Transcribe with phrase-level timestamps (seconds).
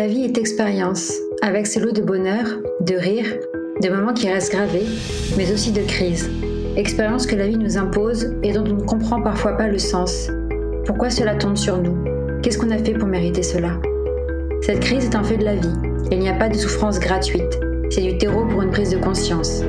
[0.00, 2.46] La vie est expérience, avec ses lots de bonheur,
[2.80, 3.36] de rire,
[3.82, 4.86] de moments qui restent gravés,
[5.36, 6.30] mais aussi de crises.
[6.74, 10.30] Expérience que la vie nous impose et dont on ne comprend parfois pas le sens.
[10.86, 12.02] Pourquoi cela tombe sur nous?
[12.40, 13.72] Qu'est-ce qu'on a fait pour mériter cela?
[14.62, 15.74] Cette crise est un fait de la vie.
[16.10, 17.60] Il n'y a pas de souffrance gratuite.
[17.90, 19.62] C'est du terreau pour une prise de conscience.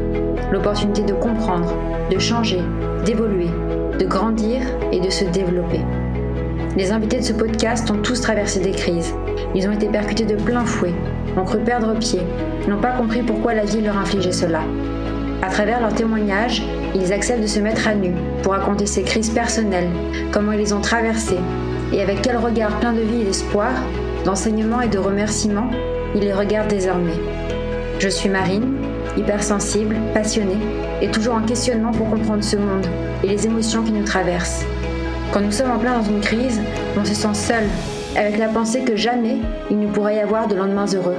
[0.50, 1.76] L'opportunité de comprendre,
[2.10, 2.62] de changer,
[3.06, 3.50] d'évoluer,
[4.00, 4.62] de grandir
[4.94, 5.82] et de se développer.
[6.78, 9.14] Les invités de ce podcast ont tous traversé des crises.
[9.56, 10.94] Ils ont été percutés de plein fouet,
[11.38, 12.22] ont cru perdre pied,
[12.68, 14.62] n'ont pas compris pourquoi la vie leur infligeait cela.
[15.42, 16.62] À travers leurs témoignages,
[16.94, 18.14] ils acceptent de se mettre à nu
[18.44, 19.90] pour raconter ces crises personnelles,
[20.32, 21.40] comment ils les ont traversées,
[21.92, 23.72] et avec quel regard plein de vie et d'espoir,
[24.24, 25.70] d'enseignement et de remerciements,
[26.16, 27.20] ils les regardent désormais.
[28.00, 28.76] Je suis Marine,
[29.18, 30.58] hypersensible, passionnée,
[31.02, 32.86] et toujours en questionnement pour comprendre ce monde
[33.24, 34.66] et les émotions qui nous traversent.
[35.32, 36.62] Quand nous sommes en plein dans une crise,
[37.00, 37.64] on se sent seul,
[38.16, 39.38] avec la pensée que jamais
[39.70, 41.18] il ne pourrait y avoir de lendemains heureux.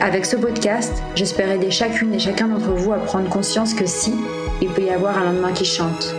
[0.00, 4.14] Avec ce podcast, j'espère aider chacune et chacun d'entre vous à prendre conscience que si,
[4.60, 6.14] il peut y avoir un lendemain qui chante.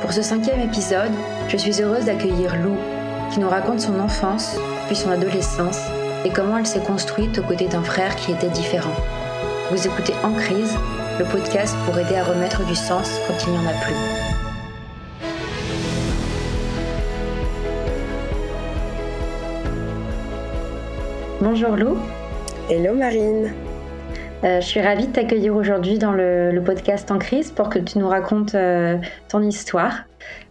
[0.00, 1.12] Pour ce cinquième épisode,
[1.48, 2.76] je suis heureuse d'accueillir Lou,
[3.32, 5.80] qui nous raconte son enfance, puis son adolescence,
[6.24, 8.94] et comment elle s'est construite aux côtés d'un frère qui était différent.
[9.70, 10.74] Vous écoutez En crise,
[11.18, 14.33] le podcast pour aider à remettre du sens quand il n'y en a plus.
[21.40, 21.96] Bonjour Lou.
[22.70, 23.52] Hello Marine.
[24.44, 27.98] Euh, je suis ravie de t'accueillir aujourd'hui dans le, podcast En crise pour que tu
[27.98, 30.04] nous racontes euh, ton histoire.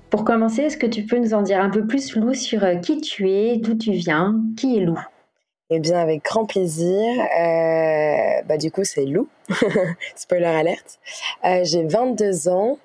[0.09, 2.75] Pour commencer, est-ce que tu peux nous en dire un peu plus, Lou, sur euh,
[2.75, 4.99] qui tu es, d'où tu viens, qui est Lou?
[5.75, 7.03] Eh bien, avec grand plaisir.
[7.39, 9.27] Euh, bah, du coup, c'est Lou.
[10.16, 10.99] Spoiler alerte.
[11.45, 12.77] Euh, j'ai 22 ans.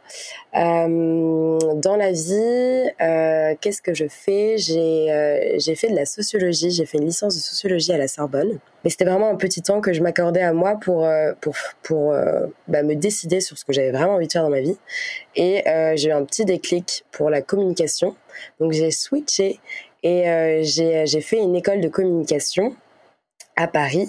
[0.57, 4.57] Euh, dans la vie, euh, qu'est-ce que je fais?
[4.59, 6.71] J'ai fait de la sociologie.
[6.71, 8.59] J'ai fait une licence de sociologie à la Sorbonne.
[8.85, 11.07] Mais c'était vraiment un petit temps que je m'accordais à moi pour,
[11.41, 12.15] pour, pour
[12.69, 14.79] bah, me décider sur ce que j'avais vraiment envie de faire dans ma vie.
[15.37, 15.65] Et
[15.97, 18.17] j'ai eu un petit déclic pour la communication.
[18.61, 19.61] Donc j'ai switché
[20.03, 22.75] et euh, j'ai fait une école de communication
[23.59, 24.09] à Paris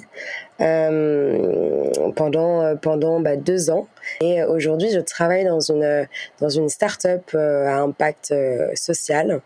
[0.61, 3.88] euh, pendant pendant bah, deux ans.
[4.22, 6.07] Et aujourd'hui je travaille dans une
[6.39, 9.41] dans une start-up euh, à impact euh, social.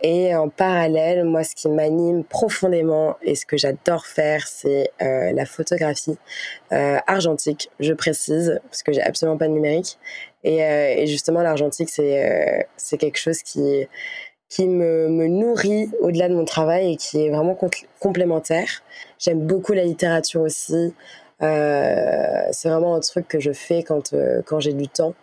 [0.00, 5.32] Et en parallèle moi ce qui m'anime profondément et ce que j'adore faire c'est euh,
[5.32, 6.16] la photographie
[6.70, 9.98] argentique je précise parce que j'ai absolument pas de numérique.
[10.42, 13.86] Et, et justement l'argentique c'est c'est quelque chose qui
[14.54, 17.58] qui me, me nourrit au-delà de mon travail et qui est vraiment
[17.98, 18.68] complémentaire.
[19.18, 20.94] J'aime beaucoup la littérature aussi.
[21.42, 25.14] Euh, c'est vraiment un truc que je fais quand, euh, quand j'ai du temps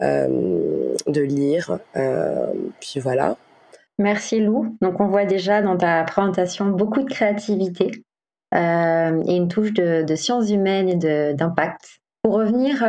[0.00, 1.80] euh, de lire.
[2.80, 3.36] Puis voilà.
[3.98, 4.74] Merci Lou.
[4.80, 7.90] Donc on voit déjà dans ta présentation beaucoup de créativité
[8.54, 12.00] et une touche de, de sciences humaines et d'impact.
[12.22, 12.82] Pour revenir,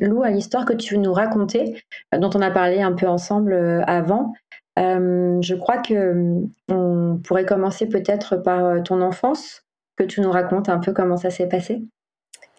[0.00, 1.82] Lou, à l'histoire que tu nous raconter,
[2.16, 4.32] dont on a parlé un peu ensemble avant,
[4.76, 9.64] je crois que euh, on pourrait commencer peut-être par euh, ton enfance,
[9.96, 11.82] que tu nous racontes un peu comment ça s'est passé.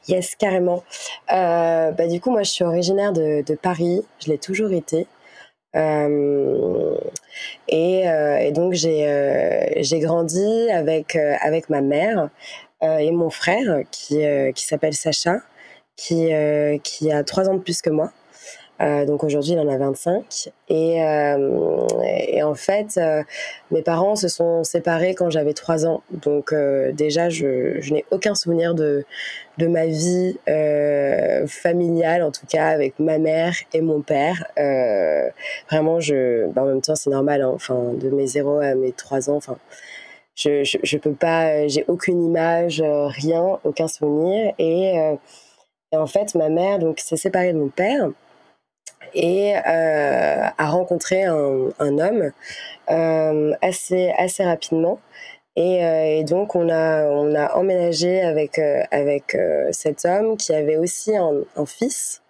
[0.07, 0.83] Yes, carrément.
[1.31, 4.01] Euh, bah, du coup, moi, je suis originaire de, Paris.
[4.19, 5.07] Je l'ai toujours été.
[5.75, 6.95] Euh,
[7.69, 12.29] et, euh, et, donc, j'ai grandi avec, avec ma mère
[12.81, 14.19] et mon frère qui,
[14.53, 15.37] qui s'appelle Sacha,
[15.95, 16.31] qui,
[16.83, 18.11] qui a trois ans de plus que moi.
[18.81, 20.49] Euh, donc aujourd'hui, il en a 25.
[20.69, 21.87] Et, euh,
[22.27, 23.23] et en fait, euh,
[23.71, 26.01] mes parents se sont séparés quand j'avais 3 ans.
[26.11, 26.53] Donc
[26.93, 29.05] déjà, je, je n'ai aucun souvenir de,
[29.57, 30.37] de ma vie
[31.47, 34.45] familiale, en tout cas avec ma mère et mon père.
[35.69, 37.41] vraiment, je, bah, en même temps, c'est normal.
[37.41, 39.57] Hein, enfin, de mes 0 à mes 3 ans, enfin.
[40.35, 44.51] Je, je, je peux pas, j'ai aucune image, rien, aucun souvenir.
[44.57, 44.95] Et,
[45.91, 48.09] et en fait, ma mère s'est séparée de mon père
[49.13, 52.31] et euh, a rencontré un, un homme
[52.89, 54.99] euh, assez assez rapidement.
[55.55, 58.59] Et, euh, et, donc on a on a emménagé avec
[58.91, 59.37] avec
[59.71, 62.21] cet homme qui avait aussi un, fils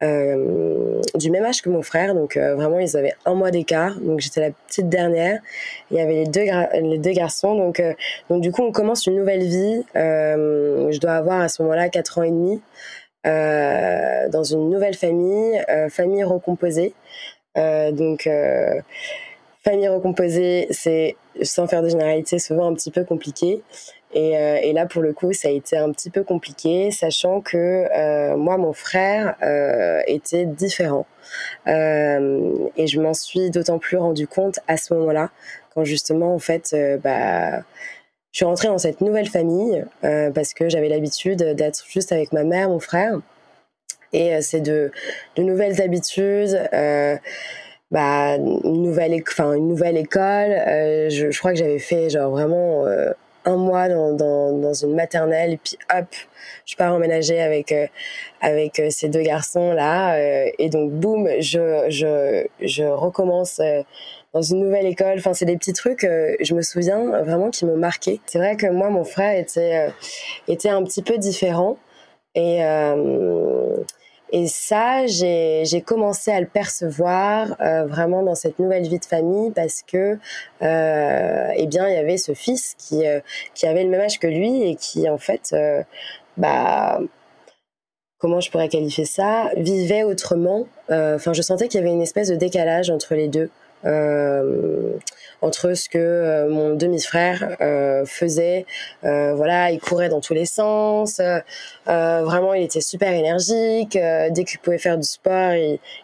[0.00, 4.40] du même âge que mon frère, donc vraiment ils avaient un mois d'écart, donc j'étais
[4.40, 5.40] la petite dernière.
[5.90, 6.44] Il y avait les deux
[6.74, 7.82] les deux garçons, donc
[8.28, 9.82] donc du coup on commence une nouvelle vie.
[9.94, 12.60] je dois avoir à ce moment-là quatre ans et demi.
[13.26, 16.94] Euh, dans une nouvelle famille, euh, famille recomposée.
[17.56, 18.28] Euh, donc
[19.62, 23.62] famille recomposée, c'est sans faire de généralité souvent un petit peu compliqué.
[24.12, 27.40] Et, euh, et, là, pour le coup, ça a été un petit peu compliqué, sachant
[27.40, 31.06] que euh, moi, mon frère euh, était différent.
[31.66, 35.30] et je m'en suis d'autant plus rendu compte à ce moment-là,
[35.74, 37.62] quand justement, en fait, bah,
[38.34, 42.44] je suis rentrée dans cette nouvelle famille parce que j'avais l'habitude d'être juste avec ma
[42.44, 43.20] mère, mon frère.
[44.12, 44.92] Et c'est de,
[45.38, 46.58] nouvelles habitudes
[47.94, 49.12] bah, une nouvelle,
[49.96, 50.22] école.
[50.22, 53.12] Euh, je, crois que j'avais fait genre vraiment euh,
[53.44, 56.06] un mois dans, une maternelle et puis hop,
[56.66, 57.86] je pars emménager avec euh,
[58.40, 60.18] avec ces deux garçons là
[60.58, 63.60] et donc boum, je je je recommence
[64.34, 65.14] dans une nouvelle école.
[65.16, 68.20] Enfin, c'est des petits trucs, je me souviens vraiment qui m'ont marqué.
[68.26, 69.88] C'est vrai que moi, mon frère était,
[70.48, 71.78] était un petit peu différent.
[72.34, 72.62] Et,
[74.34, 79.52] et ça, j'ai commencé à le percevoir euh, vraiment dans cette nouvelle vie de famille
[79.52, 80.18] parce que,
[80.60, 83.20] euh, eh bien, il y avait ce fils qui, euh,
[83.54, 85.84] qui avait le même âge que lui et qui, en fait, euh,
[86.36, 87.00] bah,
[88.18, 90.66] comment je pourrais qualifier ça, vivait autrement.
[90.90, 93.50] Euh, enfin, je sentais qu'il y avait une espèce de décalage entre les deux.
[93.84, 94.96] Euh,
[95.42, 98.64] entre ce que euh, mon demi-frère euh, faisait.
[99.02, 101.20] voilà, il courait dans tous les sens.
[101.86, 103.98] vraiment, il était super énergique.
[104.30, 105.52] dès qu'il pouvait faire du sport,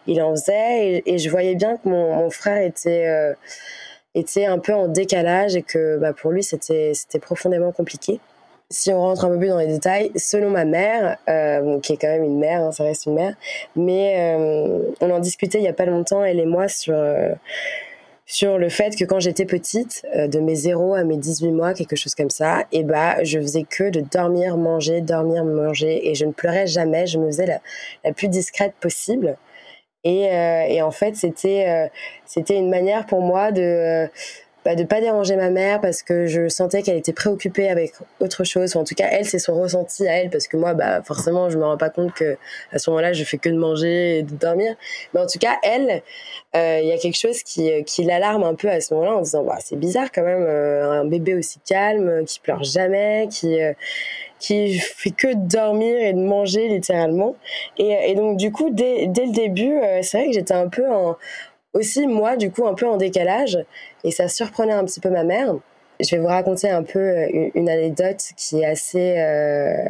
[0.07, 1.01] il, en faisait.
[1.05, 3.35] Et, je voyais bien que mon, frère était
[4.13, 8.19] était un peu en décalage et que bah, pour lui c'était c'était profondément compliqué.
[8.71, 11.97] Si on rentre un peu plus dans les détails, selon ma mère, euh, qui est
[11.97, 13.35] quand même une mère, hein, ça reste une mère,
[13.75, 17.33] mais euh, on en discutait il y a pas longtemps elle et moi sur euh,
[18.25, 21.97] sur le fait que quand j'étais petite, de mes 0 à mes 18 mois, quelque
[21.97, 26.23] chose comme ça, et bah, je faisais que de dormir, manger, dormir, manger, et je
[26.23, 27.59] ne pleurais jamais, je me faisais la,
[28.05, 29.35] la plus discrète possible.
[30.05, 30.29] Et,
[30.69, 31.91] et en fait, c'était
[32.25, 34.09] c'était une manière pour moi de
[34.63, 38.43] bah, de pas déranger ma mère parce que je sentais qu'elle était préoccupée avec autre
[38.43, 38.75] chose.
[38.75, 41.57] en tout cas, elle, c'est son ressenti à elle parce que moi, bah, forcément, je
[41.57, 42.37] me rends pas compte que
[42.71, 44.75] à ce moment-là, je fais que de manger et de dormir.
[45.13, 46.03] Mais en tout cas, elle,
[46.55, 49.21] euh, il y a quelque chose qui, qui l'alarme un peu à ce moment-là en
[49.21, 53.73] disant, c'est bizarre quand même, euh, un bébé aussi calme, qui pleure jamais, qui euh,
[54.39, 57.35] qui fait que de dormir et de manger littéralement.
[57.77, 60.89] Et, et donc du coup, dès, dès le début, c'est vrai que j'étais un peu
[60.91, 61.15] en,
[61.73, 63.57] aussi moi du coup un peu en décalage
[64.03, 65.55] et ça surprenait un petit peu ma mère.
[65.99, 69.87] Je vais vous raconter un peu euh, une, anecdote qui est assez euh,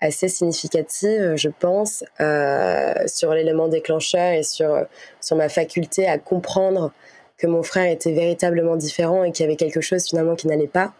[0.00, 4.84] assez significative, je pense, euh, sur l'élément déclencheur et sur
[5.20, 6.92] sur ma faculté à comprendre
[7.38, 10.66] que mon frère était véritablement différent et qu'il y avait quelque chose finalement qui n'allait
[10.66, 10.92] pas.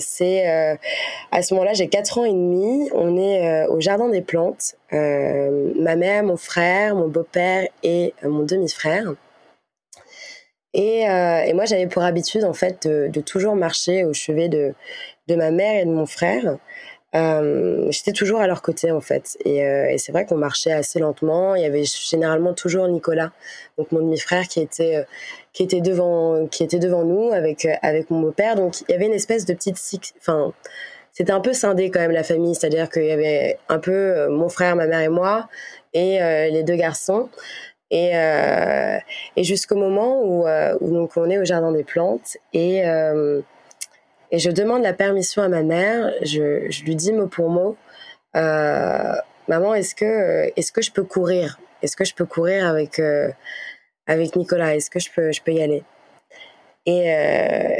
[0.00, 0.46] C'est
[1.30, 2.90] à ce moment-là, j'ai 4 ans et demi.
[2.92, 4.74] On est au jardin des plantes.
[4.90, 9.14] ma mère, mon frère, mon beau-père et mon demi-frère.
[10.74, 14.74] Et, et, moi, j'avais pour habitude en fait de, toujours marcher au chevet de,
[15.28, 16.58] de ma mère et de mon frère.
[17.14, 19.36] Euh, j'étais toujours à leur côté en fait.
[19.44, 21.54] Et, euh, et c'est vrai qu'on marchait assez lentement.
[21.54, 23.30] Il y avait généralement toujours Nicolas,
[23.78, 25.04] donc mon demi-frère qui était euh,
[25.52, 28.56] qui était devant qui était devant nous avec euh, avec mon beau-père.
[28.56, 29.78] Donc il y avait une espèce de petite
[30.18, 30.52] enfin
[31.12, 34.48] c'était un peu scindé quand même la famille, c'est-à-dire qu'il y avait un peu mon
[34.48, 35.48] frère, ma mère et moi
[35.92, 36.18] et
[36.50, 37.28] les deux garçons.
[37.96, 38.12] Et,
[39.36, 40.46] et jusqu'au moment où,
[40.80, 42.82] où, donc on est au jardin des plantes et
[44.34, 46.12] et je demande la permission à ma mère.
[46.22, 47.76] Je, je lui dis mot pour mot,
[48.34, 49.14] euh,
[49.46, 51.60] maman, est-ce que est-ce que je peux courir?
[51.82, 53.30] Est-ce que je peux courir avec euh,
[54.08, 54.74] avec Nicolas?
[54.74, 55.84] Est-ce que je peux je peux y aller
[56.86, 57.76] Et euh,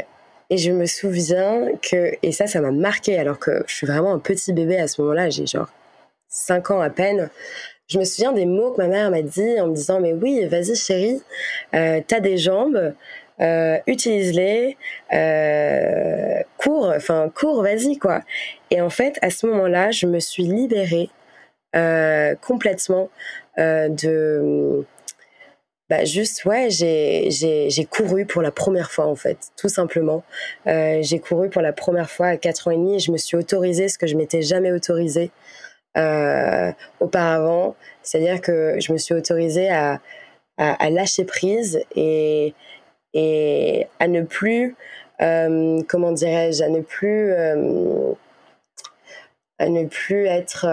[0.49, 4.13] et je me souviens que et ça ça m'a marqué alors que je suis vraiment
[4.13, 5.29] un petit bébé à ce moment-là.
[5.29, 5.69] J'ai genre
[6.29, 7.29] 5 ans à peine.
[7.87, 10.45] Je me souviens des mots que ma mère m'a dit en me disant mais oui
[10.45, 11.21] vas-y chérie,
[11.75, 12.95] euh, t'as des jambes,
[13.41, 14.75] euh, utilise-les,
[15.13, 18.21] euh, cours, enfin cours, vas-y quoi.
[18.71, 21.09] Et en fait, à ce moment-là, je me suis libérée
[22.41, 23.09] complètement
[23.57, 24.85] de,
[25.89, 30.23] bah juste ouais, j'ai couru pour la première fois en fait, tout simplement.
[30.65, 33.37] J'ai couru pour la première fois à 4 ans et demi et je me suis
[33.37, 35.29] autorisée ce que je m'étais jamais autorisée
[35.97, 40.01] euh, auparavant, c'est-à-dire que je me suis autorisée à,
[40.57, 42.53] à, lâcher prise et
[43.13, 44.75] et à ne plus,
[45.21, 48.11] euh, comment dirais-je, à ne plus, euh,
[49.57, 50.67] à ne plus être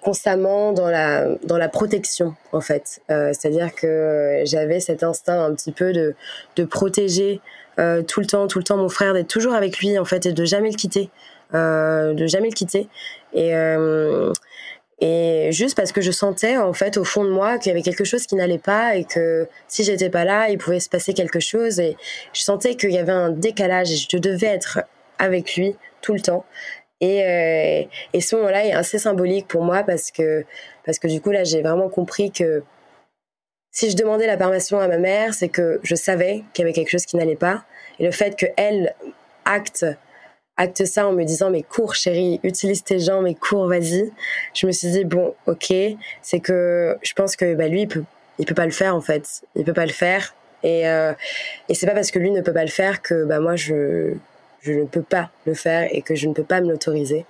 [0.00, 3.00] constamment dans la dans la protection en fait.
[3.08, 6.16] C'est-à-dire que j'avais cet instinct un petit peu de
[6.56, 7.40] de protéger
[7.76, 10.32] tout le temps, tout le temps mon frère, d'être toujours avec lui en fait et
[10.32, 11.08] de jamais le quitter,
[11.52, 12.88] de jamais le quitter.
[13.32, 13.54] Et
[14.98, 17.82] et juste parce que je sentais en fait au fond de moi qu'il y avait
[17.82, 21.12] quelque chose qui n'allait pas et que si j'étais pas là, il pouvait se passer
[21.12, 21.96] quelque chose et
[22.32, 24.80] je sentais qu'il y avait un décalage et je devais être
[25.18, 26.46] avec lui tout le temps.
[27.02, 27.82] Et, euh,
[28.14, 30.46] et ce moment-là est assez symbolique pour moi parce que
[30.86, 32.62] parce que du coup là j'ai vraiment compris que
[33.70, 36.72] si je demandais la permission à ma mère, c'est que je savais qu'il y avait
[36.72, 37.64] quelque chose qui n'allait pas
[37.98, 38.94] et le fait que elle
[39.44, 39.84] acte
[40.56, 44.12] acte ça en me disant mais cours chérie, utilise tes jambes, mais cours, vas-y.
[44.54, 45.72] Je me suis dit bon, ok,
[46.22, 48.04] c'est que je pense que bah, lui il peut
[48.38, 51.12] il peut pas le faire en fait, il peut pas le faire et euh,
[51.68, 54.14] et c'est pas parce que lui ne peut pas le faire que bah moi je
[54.60, 57.24] je ne peux pas le faire et que je ne peux pas me l'autoriser.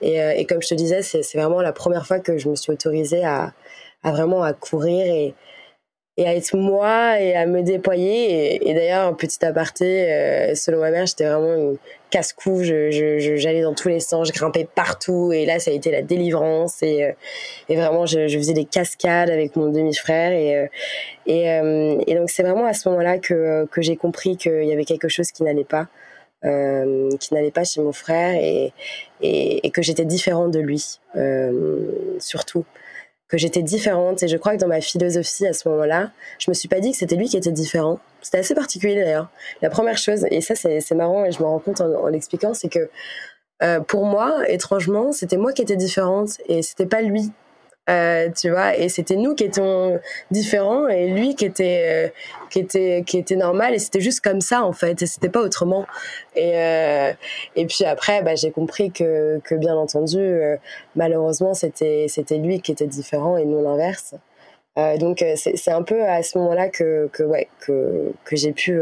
[0.00, 2.56] Et, euh, et comme je te disais, c'est vraiment la première fois que je me
[2.56, 3.52] suis autorisée à,
[4.02, 5.34] à vraiment à courir et,
[6.18, 8.68] et à être moi et à me déployer.
[8.68, 11.76] Et, d'ailleurs, un petit aparté, euh, selon ma mère, j'étais vraiment une
[12.10, 12.64] casse-cou.
[12.64, 15.30] J'allais je, je, dans tous les sens, je grimpais partout.
[15.32, 16.82] Et là, ça a été la délivrance.
[16.82, 17.12] Et, euh,
[17.68, 20.32] et vraiment, je, je, faisais des cascades avec mon demi-frère.
[20.32, 20.66] Et, euh,
[21.26, 24.84] et, et, donc, c'est vraiment à ce moment-là que, que j'ai compris qu'il y avait
[24.84, 25.86] quelque chose qui n'allait pas.
[26.42, 28.72] Qui n'allait pas chez mon frère et,
[29.20, 31.00] et, que j'étais différente de lui,
[32.20, 32.64] surtout
[33.28, 34.22] que j'étais différente.
[34.22, 36.92] Et je crois que dans ma philosophie à ce moment-là, je me suis pas dit
[36.92, 38.00] que c'était lui qui était différent.
[38.22, 39.28] C'était assez particulier d'ailleurs.
[39.62, 42.68] La première chose, et ça c'est marrant et je me rends compte en, l'expliquant, c'est
[42.68, 42.90] que
[43.62, 47.32] euh, pour moi, étrangement, c'était moi qui étais différente et c'était pas lui
[47.88, 49.98] euh, tu vois et c'était nous qui étions
[50.30, 52.08] différents et lui qui était euh,
[52.50, 55.40] qui était qui était normal et c'était juste comme ça en fait et c'était pas
[55.40, 55.86] autrement.
[56.36, 57.12] Et euh,
[57.56, 60.18] et puis après bah, j'ai compris que que bien entendu
[60.96, 64.14] malheureusement c'était c'était lui qui était différent et non l'inverse.
[65.00, 68.80] Donc c'est un peu à ce moment-là que que ouais que que j'ai pu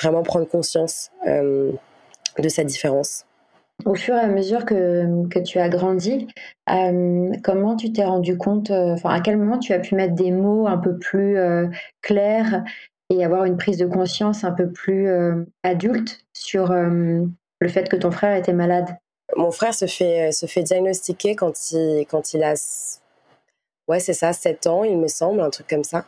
[0.00, 3.24] vraiment prendre conscience de sa différence
[3.84, 6.28] au fur et à mesure que, que tu as grandi,
[6.70, 10.14] euh, comment tu t'es rendu compte, euh, enfin à quel moment tu as pu mettre
[10.14, 11.66] des mots un peu plus euh,
[12.00, 12.64] clairs
[13.10, 15.08] et avoir une prise de conscience un peu plus
[15.62, 18.96] adulte sur le fait que ton frère était malade?
[19.36, 22.54] Mon frère se fait, se fait diagnostiquer quand il, quand il a,
[23.88, 26.06] ouais c'est ça, 7 ans il me semble, un truc comme ça.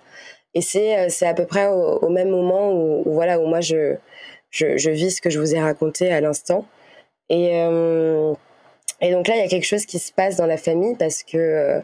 [0.54, 3.96] Et c'est, à peu près au, même moment où, voilà, où moi je,
[4.50, 6.64] je vis ce que je vous ai raconté à l'instant.
[7.28, 8.34] Et, euh,
[9.00, 11.22] et donc là, il y a quelque chose qui se passe dans la famille parce
[11.22, 11.80] que, euh,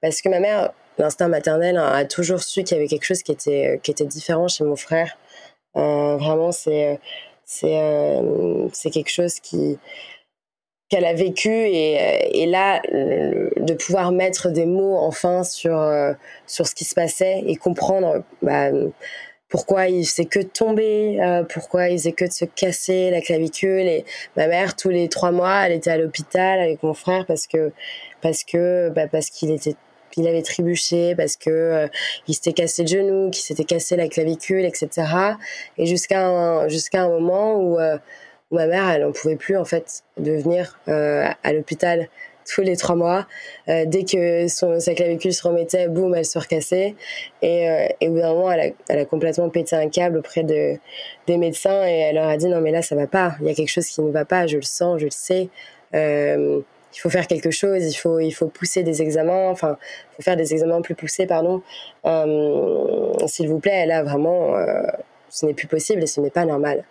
[0.00, 3.32] parce que ma mère, l'instinct maternel, a toujours su qu'il y avait quelque chose qui
[3.32, 5.18] était, qui était différent chez mon frère.
[5.76, 7.00] Euh, vraiment, c'est
[7.46, 9.78] c'est euh, quelque chose qui
[10.88, 15.74] qu'elle a vécu et, et là de pouvoir mettre des mots enfin sur
[16.46, 18.70] sur ce qui se passait et comprendre bah,
[19.54, 23.20] pourquoi il faisait que de tomber, euh, pourquoi il faisait que de se casser la
[23.20, 23.86] clavicule.
[23.86, 24.04] Et
[24.36, 27.70] ma mère, tous les trois mois, elle était à l'hôpital avec mon frère parce que
[28.20, 29.76] parce que bah, parce qu'il était
[30.16, 31.86] il avait trébuché parce que euh,
[32.26, 34.88] il s'était cassé le genou, qu'il s'était cassé la clavicule, etc.
[35.78, 37.96] Et jusqu'à un, jusqu'à un moment où, euh,
[38.50, 42.08] où, ma mère, elle en pouvait plus en fait de venir à l'hôpital
[42.52, 43.26] tous les trois mois.
[43.68, 46.94] Euh, dès que son, sa clavicule se remettait, boum, elle se recassait.
[47.42, 50.18] Et, euh, et au bout d'un moment, elle a, elle a, complètement pété un câble
[50.18, 50.76] auprès de,
[51.26, 53.50] des médecins et elle leur a dit non mais là ça va pas, il y
[53.50, 55.48] a quelque chose qui ne va pas, je le sens, je le sais.
[55.94, 56.60] Euh,
[56.94, 59.78] il faut faire quelque chose, il faut, il faut pousser des examens, enfin,
[60.12, 61.60] il faut faire des examens plus poussés, pardon.
[63.26, 64.82] S'il vous plaît, là vraiment, euh,
[65.34, 66.84] ce n'est plus possible et ce n'est pas normal.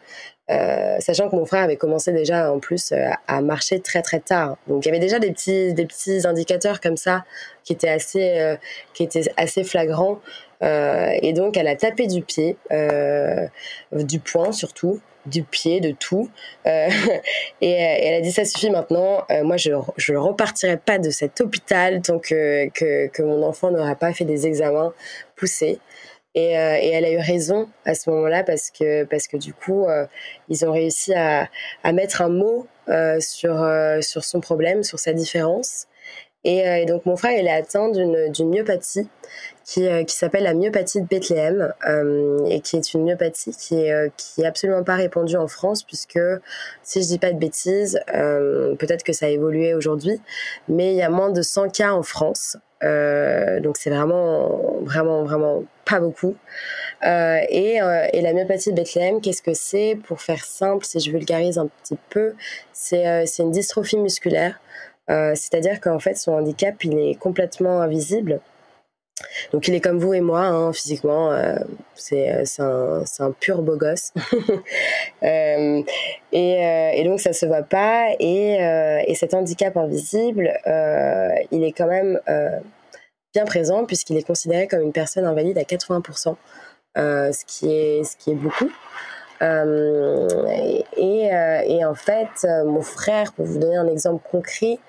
[0.51, 4.19] Euh, sachant que mon frère avait commencé déjà en plus euh, à marcher très très
[4.19, 4.57] tard.
[4.67, 7.23] Donc il y avait déjà des petits des petits indicateurs comme ça
[7.63, 8.57] qui étaient assez euh,
[8.93, 10.19] qui étaient assez flagrants.
[10.61, 12.57] et donc elle a tapé du pied,
[13.91, 16.29] du poing surtout, du pied, de tout.
[16.65, 17.01] et,
[17.61, 19.25] elle a dit ça suffit maintenant.
[19.43, 24.13] moi je je repartirai pas de cet hôpital tant que, que mon enfant n'aura pas
[24.13, 24.93] fait des examens
[25.35, 25.79] poussés.
[26.35, 29.53] Et, euh, et, elle a eu raison à ce moment-là parce que parce que du
[29.53, 30.07] coup euh,
[30.49, 31.47] ils ont réussi à,
[31.83, 33.53] à mettre un mot euh, sur
[34.01, 35.87] sur son problème, sur sa différence.
[36.45, 39.07] Et, donc mon frère il est atteint d'une myopathie
[39.63, 41.73] qui qui s'appelle la myopathie de Bethléem
[42.49, 46.19] et qui est une myopathie qui est qui est absolument pas répandue en France puisque
[46.83, 50.19] si je dis pas de bêtises peut-être que ça a évolué aujourd'hui
[50.67, 52.57] mais il y a moins de 100 cas en France
[53.61, 56.35] donc c'est vraiment, vraiment, vraiment pas beaucoup.
[57.05, 59.97] Euh, et, euh, et, la myopathie de Bethléem, qu'est-ce que c'est?
[60.07, 62.33] Pour faire simple, si je vulgarise un petit peu,
[62.71, 64.59] c'est euh, une dystrophie musculaire.
[65.09, 68.39] Euh, c'est-à-dire qu'en fait, son handicap, il est complètement invisible.
[69.51, 71.55] Donc il est comme vous et moi, hein, physiquement, euh,
[71.95, 74.11] c'est un, pur beau gosse.
[75.23, 75.83] euh,
[76.31, 78.09] et, euh, et, donc ça se voit pas.
[78.19, 82.19] Et, euh, et cet handicap invisible, euh, il est quand même
[83.33, 86.35] bien présent puisqu'il est considéré comme une personne invalide à 80%,
[86.95, 88.71] ce, qui est, ce qui est beaucoup.
[89.41, 94.79] et, et en fait, mon frère, pour vous donner un exemple concret,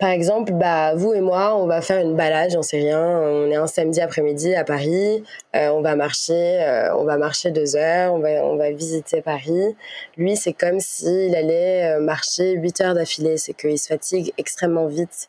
[0.00, 3.20] par exemple, bah, vous et moi, on va faire une balade, j'en sais rien.
[3.20, 5.22] On est un samedi après-midi à Paris.
[5.54, 8.14] Euh, on va marcher, euh, on va marcher deux heures.
[8.14, 9.76] On va, on va visiter Paris.
[10.16, 13.36] Lui, c'est comme s'il allait euh, marcher huit heures d'affilée.
[13.36, 15.28] C'est qu'il se fatigue extrêmement vite.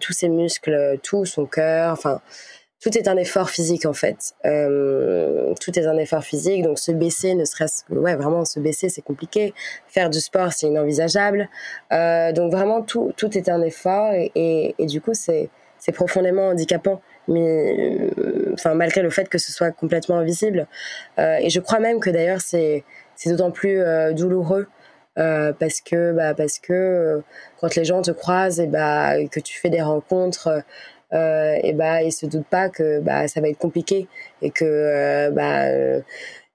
[0.00, 1.92] tous ses muscles, tout son cœur.
[1.92, 2.20] Enfin,
[2.80, 4.34] tout est un effort physique en fait.
[4.46, 8.88] Euh, tout est un effort physique, donc se baisser, ne serait-ce ouais vraiment se baisser,
[8.88, 9.52] c'est compliqué.
[9.88, 11.48] Faire du sport, c'est inenvisageable.
[11.92, 15.92] Euh, donc vraiment tout tout est un effort et, et, et du coup c'est c'est
[15.92, 17.00] profondément handicapant.
[17.28, 20.66] Mais euh, enfin malgré le fait que ce soit complètement invisible.
[21.18, 22.84] Euh, et je crois même que d'ailleurs c'est
[23.14, 24.68] c'est d'autant plus euh, douloureux
[25.18, 27.22] euh, parce que bah, parce que
[27.60, 30.62] quand les gens te croisent et bah que tu fais des rencontres
[31.12, 34.06] euh, et bah ils se doutent pas que bah ça va être compliqué
[34.42, 36.00] et que euh, bah euh,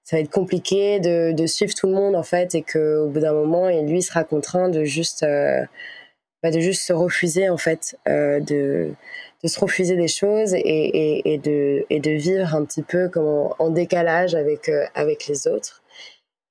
[0.04, 3.08] ça va être compliqué de, de, suivre tout le monde en fait et que au
[3.08, 5.26] bout d'un moment et lui sera contraint de juste
[6.42, 8.92] bah, de juste se refuser en fait de
[9.44, 13.08] de se refuser des choses et, et, et, de et de vivre un petit peu
[13.08, 15.82] comme en, en décalage avec avec les autres.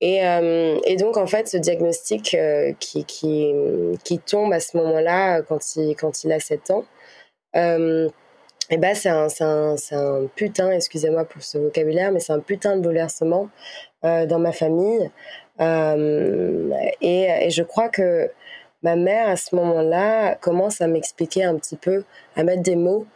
[0.00, 3.52] Et, euh, et, donc, en fait, ce diagnostic euh, qui, qui,
[4.04, 6.84] qui, tombe à ce moment-là, quand il, quand il a 7 ans,
[7.54, 8.08] euh,
[8.70, 12.76] et ben c'est un, un, un, putain, excusez-moi pour ce vocabulaire, mais c'est un putain
[12.76, 13.48] de bouleversement
[14.04, 15.10] euh, dans ma famille.
[15.60, 18.30] Euh, et, et, je crois que
[18.82, 23.06] ma mère, à ce moment-là, commence à m'expliquer un petit peu, à mettre des mots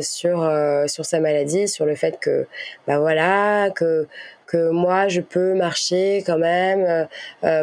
[0.00, 0.48] sur,
[0.86, 2.46] sur sa maladie, sur le fait que,
[2.86, 4.06] bah voilà, que,
[4.46, 7.08] que moi, je peux marcher quand même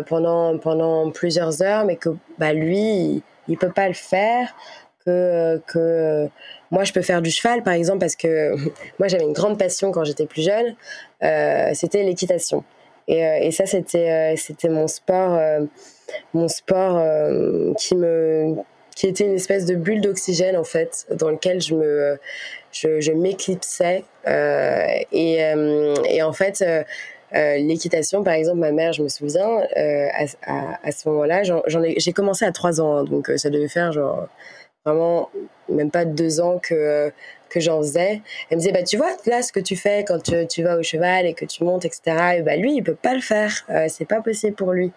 [0.07, 4.55] pendant, pendant plusieurs heures, mais que bah, lui, il, il peut pas le faire
[5.05, 6.27] que, que
[6.71, 8.55] moi je peux faire du cheval par exemple parce que
[8.99, 10.75] moi j'avais une grande passion quand j'étais plus jeune,
[11.23, 12.63] euh, c'était l'équitation.
[13.07, 15.61] Et, euh, et, ça c'était euh, c'était mon sport euh,
[16.33, 18.55] mon sport euh, qui me
[18.95, 22.19] qui était une espèce de bulle d'oxygène en fait dans lequel je me
[22.71, 25.39] je, m'éclipsais et,
[26.05, 26.63] et en fait
[27.35, 30.07] euh, l'équitation, par exemple, ma mère, je me souviens, euh,
[30.45, 31.43] à, à, ce moment-là,
[31.97, 34.27] j'ai commencé à trois ans, hein, donc ça devait faire genre
[34.85, 35.29] vraiment
[35.67, 37.11] même pas deux ans que
[37.49, 38.21] que j'en faisais.
[38.49, 40.77] Elle me disait bah tu vois là ce que tu fais quand tu, tu vas
[40.77, 42.37] au cheval et que tu montes etc.
[42.37, 44.91] Et bah lui il peut pas le faire, euh, c'est pas possible pour lui.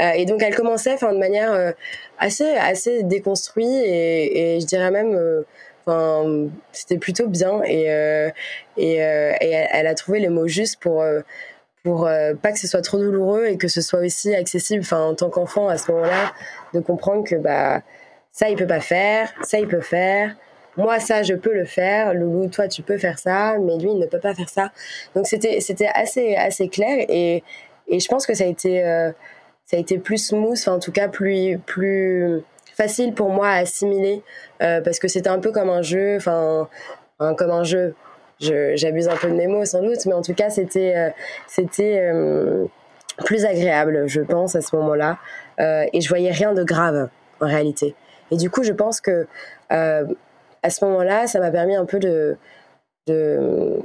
[0.00, 1.72] Euh, et donc elle commençait enfin de manière euh,
[2.18, 5.18] assez assez déconstruite et, je dirais même
[5.86, 7.86] enfin c'était plutôt bien et
[8.76, 11.04] et, elle, a trouvé les mots justes pour
[11.82, 12.08] pour
[12.42, 15.30] pas que ce soit trop douloureux et que ce soit aussi accessible enfin en tant
[15.30, 16.32] qu'enfant à ce moment-là
[16.72, 17.82] de comprendre que bah
[18.34, 20.34] ça il peut pas faire, ça il peut faire.
[20.76, 23.98] Moi ça je peux le faire, Loulou toi tu peux faire ça, mais lui il
[23.98, 24.72] ne peut pas faire ça.
[25.14, 27.42] Donc c'était c'était assez assez clair et
[27.86, 29.12] et je pense que ça a été euh,
[29.66, 32.42] ça a été plus smooth, en tout cas plus plus
[32.74, 34.22] facile pour moi à assimiler
[34.62, 36.68] euh, parce que c'était un peu comme un jeu, enfin
[37.18, 37.94] comme un jeu.
[38.40, 41.10] J'abuse un peu de mes mots sans doute, mais en tout cas c'était euh,
[41.46, 42.10] c'était
[43.24, 45.18] plus agréable, je pense à ce moment-là,
[45.60, 47.94] et je voyais rien de grave en réalité.
[48.30, 49.26] Et du coup, je pense que
[49.72, 50.06] euh,
[50.62, 52.36] à ce moment-là, ça m'a permis un peu de,
[53.06, 53.82] de,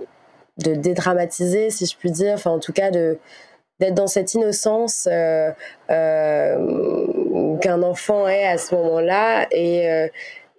[0.58, 5.52] dédramatiser, si je puis dire, enfin en tout cas d'être dans cette innocence euh,
[5.90, 10.10] euh, qu'un enfant est à ce moment-là et,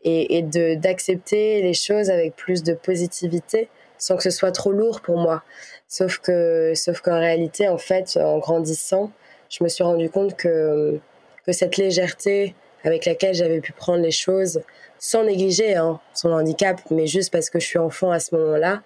[0.04, 3.68] et, et d'accepter les choses avec plus de positivité
[4.00, 5.42] sans que ce soit trop lourd pour moi.
[5.88, 9.10] Sauf que sauf qu'en réalité, en fait, en grandissant,
[9.48, 10.98] je me suis rendu compte que
[11.46, 14.62] que cette légèreté avec laquelle j'avais pu prendre les choses
[14.98, 18.82] sans négliger hein, son handicap, mais juste parce que je suis enfant à ce moment-là,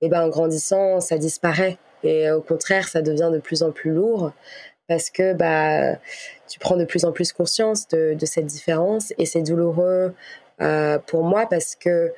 [0.00, 1.78] et ben en grandissant, ça disparaît.
[2.04, 4.32] Et au contraire, ça devient de plus en plus lourd
[4.88, 5.96] parce que bah
[6.48, 10.14] tu prends de plus en plus conscience de, cette différence et c'est douloureux
[10.60, 12.12] euh, pour moi parce que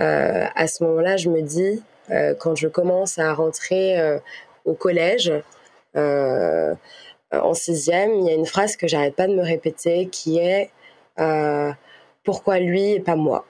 [0.00, 4.18] euh, à ce moment-là, je me dis euh, quand je commence à rentrer
[4.64, 5.32] au collège
[7.32, 10.70] en sixième, il y a une phrase que j'arrête pas de me répéter qui est
[11.18, 11.72] euh,
[12.24, 13.46] pourquoi lui et pas moi?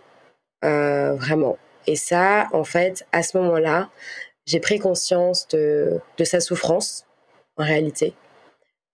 [0.65, 1.59] Euh, vraiment.
[1.87, 3.91] Et ça, en fait, à ce moment-là,
[4.47, 7.07] j'ai pris conscience de, sa souffrance,
[7.57, 8.15] en réalité,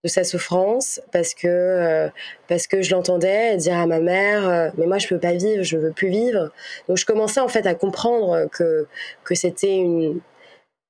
[0.03, 2.09] de sa souffrance, parce que euh,
[2.49, 5.63] parce que je l'entendais dire à ma mère, euh, mais moi je peux pas vivre,
[5.63, 6.51] je veux plus vivre.
[6.89, 8.87] Donc je commençais en fait à comprendre que
[9.25, 10.21] que c'était une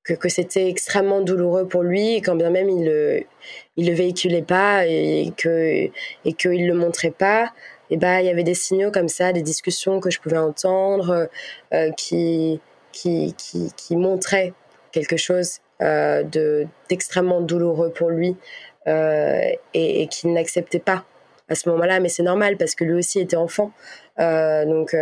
[0.05, 3.25] que, que c'était extrêmement douloureux pour lui, quand bien même il le,
[3.77, 5.88] il le véhiculait pas et que
[6.25, 7.53] et qu'il le montrait pas.
[7.90, 11.29] Et ben il y avait des signaux comme ça, des discussions que je pouvais entendre
[11.73, 12.61] euh, qui,
[12.93, 14.53] qui qui qui montraient
[14.93, 18.37] quelque chose euh, de d'extrêmement douloureux pour lui
[18.87, 19.40] euh,
[19.73, 21.05] et, et qu'il n'acceptait pas
[21.49, 23.71] à ce moment-là, mais c'est normal parce que lui aussi était enfant.
[24.19, 24.97] Donc,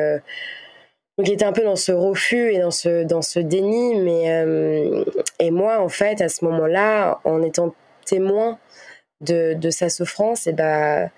[1.23, 3.95] donc, il était un peu dans ce refus et dans ce, dans ce déni.
[3.97, 5.05] Mais, euh,
[5.39, 8.59] et moi, en fait, à ce moment-là, en étant témoin
[9.21, 11.09] de, de sa souffrance, et bah,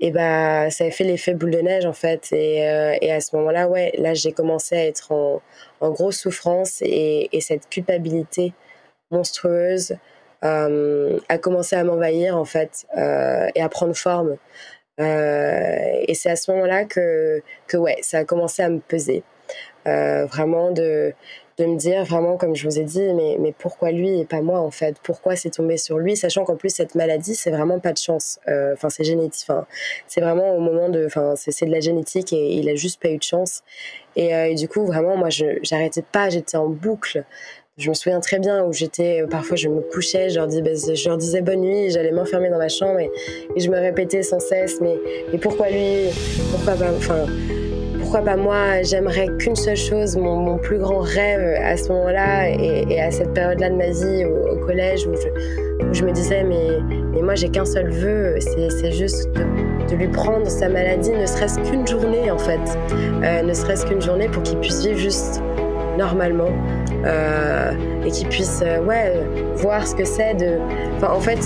[0.00, 2.28] et bah, ça a fait l'effet boule de neige, en fait.
[2.32, 2.58] Et,
[3.00, 5.40] et à ce moment-là, ouais, là, j'ai commencé à être en,
[5.80, 8.52] en grosse souffrance et, et cette culpabilité
[9.10, 9.96] monstrueuse
[10.44, 14.36] euh, a commencé à m'envahir en fait euh, et à prendre forme.
[15.00, 19.22] Euh, et c'est à ce moment-là que, que ouais, ça a commencé à me peser.
[19.86, 21.12] Vraiment de,
[21.58, 24.40] de me dire vraiment comme je vous ai dit mais, mais pourquoi lui et pas
[24.40, 24.96] moi en fait?
[25.02, 26.16] Pourquoi c'est tombé sur lui?
[26.16, 28.40] Sachant qu'en plus cette maladie c'est vraiment pas de chance.
[28.46, 29.48] Enfin c'est génétique
[30.06, 33.10] c'est vraiment au moment de enfin c'est de la génétique et il a juste pas
[33.10, 33.62] eu de chance.
[34.16, 37.24] Et, et du coup vraiment moi j'arrêtais pas j'étais en boucle.
[37.78, 40.94] Je me souviens très bien où j'étais, euh, parfois je me couchais, je leur, disais,
[40.94, 43.10] je leur disais bonne nuit, j'allais m'enfermer dans ma chambre et,
[43.54, 44.96] je me répétais sans cesse, mais,
[45.30, 46.08] mais pourquoi lui?
[46.50, 47.26] Pourquoi pas, enfin,
[48.06, 53.00] pourquoi pas moi J'aimerais qu'une seule chose, mon, plus grand rêve à ce moment-là et,
[53.00, 55.14] à cette période-là de ma vie au, collège où
[55.92, 59.28] je, me disais, mais, moi j'ai qu'un seul vœu, c'est juste
[59.90, 62.60] de, lui prendre sa maladie, ne serait-ce qu'une journée en fait,
[63.24, 65.42] euh, ne serait-ce qu'une journée pour qu'il puisse vivre juste
[65.98, 66.50] normalement
[67.04, 67.72] euh,
[68.04, 69.14] et qu'ils puissent euh, ouais,
[69.56, 70.58] voir ce que c'est de.
[71.02, 71.40] En fait,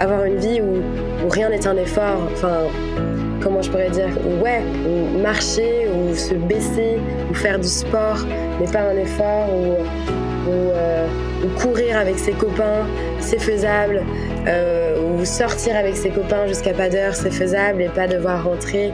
[0.00, 2.18] avoir une vie où, rien n'est un effort.
[3.40, 4.08] Comment je pourrais dire
[4.42, 6.98] Ouais, ou marcher, ou se baisser,
[7.30, 8.18] ou faire du sport
[8.60, 11.06] n'est pas un effort, ou, euh,
[11.44, 12.86] ou courir avec ses copains,
[13.18, 14.02] c'est faisable,
[14.46, 18.92] euh, ou sortir avec ses copains jusqu'à pas d'heure, c'est faisable, et pas devoir rentrer.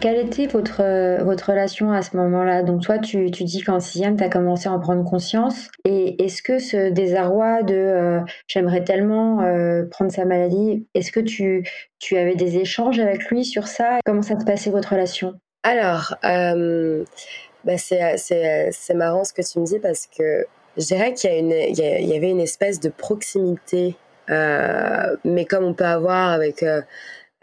[0.00, 2.62] Quelle était votre, euh, votre relation à ce moment-là?
[2.62, 5.68] Donc toi, tu, tu dis qu'en sixième, tu as commencé à en prendre conscience.
[5.84, 11.18] Et est-ce que ce désarroi de euh, j'aimerais tellement euh, prendre sa maladie, est-ce que
[11.18, 13.98] tu, tu avais des échanges avec lui sur ça?
[14.04, 15.34] Comment ça se passait votre relation?
[15.64, 21.82] Alors, bah c'est marrant ce que tu me dis parce que je dirais qu'il y,
[21.82, 23.96] y, avait une espèce de proximité,
[24.28, 26.64] mais comme on peut avoir avec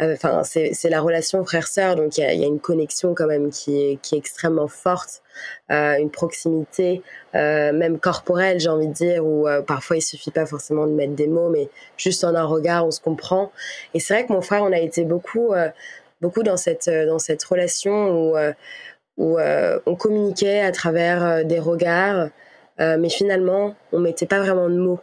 [0.01, 4.13] enfin, c'est la relation frère-sœur, donc il y a, une connexion quand même qui est,
[4.13, 5.21] extrêmement forte,
[5.71, 7.01] euh, une proximité,
[7.33, 10.91] euh, même corporelle, j'ai envie de dire, où euh, parfois il suffit pas forcément de
[10.91, 13.51] mettre des mots, mais juste en un regard, on se comprend.
[13.93, 15.69] Et c'est vrai que mon frère, on a été beaucoup, euh,
[16.21, 18.37] beaucoup dans cette, dans cette relation où,
[19.17, 22.29] où on communiquait à travers des regards,
[22.79, 24.99] mais finalement, on mettait pas vraiment de mots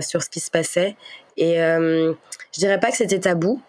[0.00, 0.96] sur ce qui se passait.
[1.36, 2.14] Et je
[2.58, 3.60] dirais pas que c'était tabou,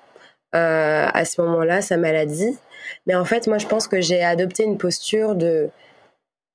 [0.57, 2.57] euh, à ce moment-là, sa maladie.
[3.05, 5.69] Mais en fait, moi, je pense que j'ai adopté une posture de.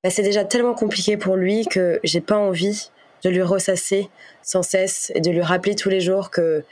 [0.02, 2.90] Bah, c'est déjà tellement compliqué pour lui que j'ai pas envie
[3.22, 4.10] de lui ressasser
[4.42, 6.64] sans cesse et de lui rappeler tous les jours que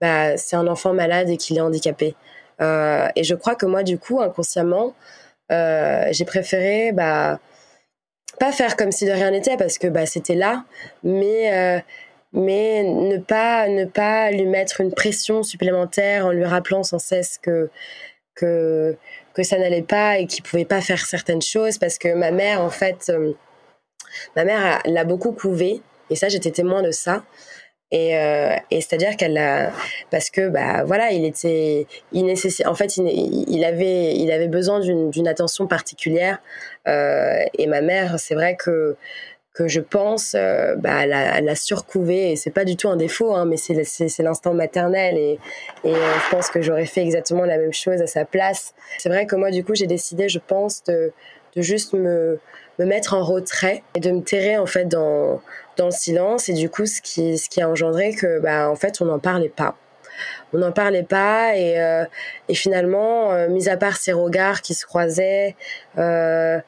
[0.00, 2.14] bah, c'est un enfant malade et qu'il est handicapé.
[2.60, 4.94] Euh, et je crois que moi, du coup, inconsciemment,
[5.50, 7.40] euh, j'ai préféré bah,
[8.38, 10.64] pas faire comme si de rien n'était parce que bah, c'était là,
[11.02, 11.82] mais
[12.36, 17.38] mais ne pas ne pas lui mettre une pression supplémentaire en lui rappelant sans cesse
[17.38, 17.70] que
[18.34, 18.96] que
[19.32, 22.60] que ça n'allait pas et qu'il pouvait pas faire certaines choses parce que ma mère
[22.60, 23.32] en fait euh,
[24.36, 27.24] ma mère l'a beaucoup couvé et ça j'étais témoin de ça.
[27.92, 29.70] Et, euh, et c'est-à-dire qu'elle a
[30.10, 32.24] parce que bah voilà il était il
[32.66, 36.42] en fait il avait il avait besoin d'une attention particulière
[36.88, 38.96] euh, et ma mère c'est vrai que
[39.56, 43.34] que je pense euh, bah, la, la surcouver et c'est pas du tout un défaut
[43.34, 45.38] hein, mais c'est c'est l'instant maternel et,
[45.82, 48.74] et euh, je pense que j'aurais fait exactement la même chose à sa place.
[48.98, 51.10] C'est vrai que moi du coup j'ai décidé je pense de,
[51.56, 52.38] de juste me
[52.78, 55.40] me mettre en retrait et de me terrer en fait dans
[55.78, 56.50] dans le silence.
[56.50, 59.18] Et du coup ce qui ce qui a engendré que bah en fait on n'en
[59.18, 59.74] parlait pas.
[60.52, 62.04] On n'en parlait pas et, euh,
[62.48, 65.56] et finalement euh, mis à part ces regards qui se croisaient
[65.98, 66.58] euh,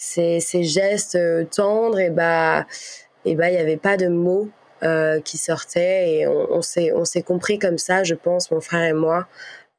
[0.00, 2.66] ces, ces gestes euh, tendres, et bah,
[3.26, 4.48] et bah, il n'y avait pas de mots
[4.82, 8.82] euh, qui sortaient et on, s'est, on s'est compris comme ça, je pense, mon frère
[8.84, 9.28] et moi.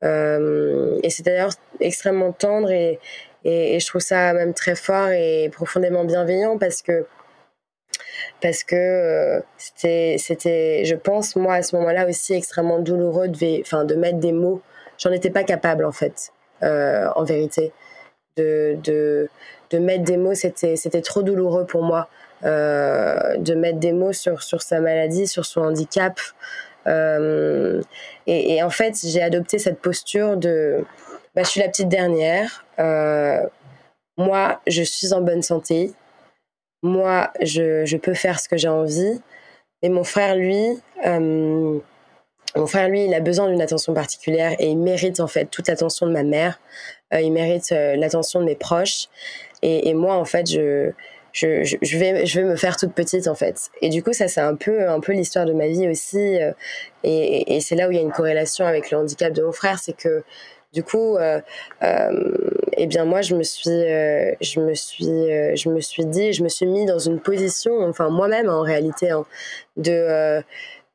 [0.04, 3.00] Euh, et c'est d'ailleurs extrêmement tendre et,
[3.44, 7.06] et, je trouve ça même très fort et profondément bienveillant parce que
[8.42, 14.18] parce que c'était c'était je pense moi à ce moment-là aussi extrêmement douloureux de mettre
[14.18, 14.62] des mots
[14.98, 16.32] j'en étais pas capable en fait
[16.62, 17.72] en vérité
[18.38, 19.30] de
[19.72, 22.10] de mettre des mots, c'était trop douloureux pour moi
[22.44, 26.20] euh, de mettre des mots sur sur sa maladie, sur son handicap.
[26.88, 27.82] Euh,
[28.26, 30.84] et, en fait, j'ai adopté cette posture de,
[31.36, 32.66] bah, je suis la petite dernière.
[32.80, 33.46] Euh,
[34.18, 35.94] moi, je suis en bonne santé.
[36.82, 39.22] Moi, je, je peux faire ce que j'ai envie.
[39.84, 44.78] Et mon frère, lui, mon frère, lui, il a besoin d'une attention particulière et il
[44.78, 46.60] mérite en fait toute l'attention de ma mère.
[47.12, 49.10] il mérite l'attention de mes proches.
[49.62, 50.92] Et, moi, en fait, je,
[51.34, 53.70] je, je, vais, je vais me faire toute petite en fait.
[53.82, 56.38] Et du coup, ça c'est un peu, un peu l'histoire de ma vie aussi.
[57.04, 59.52] et, et c'est là où il y a une corrélation avec le handicap de mon
[59.52, 60.24] frère, c'est que
[60.74, 61.42] du coup, euh,
[61.84, 62.38] euh,
[62.78, 66.32] eh bien moi je me suis, euh, je me suis, euh, je me suis dit,
[66.32, 69.26] je me suis mis dans une position, enfin moi-même en réalité, hein,
[69.76, 70.42] de euh,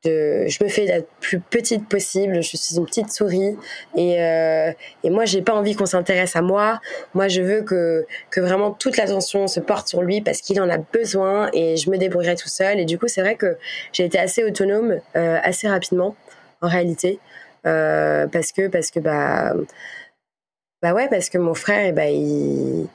[0.05, 2.41] je me fais la plus petite possible.
[2.41, 3.57] Je suis une petite souris
[3.95, 4.71] et, euh,
[5.03, 6.79] et moi j'ai pas envie qu'on s'intéresse à moi.
[7.13, 10.69] Moi je veux que que vraiment toute l'attention se porte sur lui parce qu'il en
[10.69, 12.79] a besoin et je me débrouillerai tout seul.
[12.79, 13.57] Et du coup c'est vrai que
[13.93, 16.15] j'ai été assez autonome euh, assez rapidement
[16.61, 17.19] en réalité.
[17.65, 19.53] Euh, parce que parce que bah
[20.81, 22.87] bah ouais parce que mon frère et eh bah il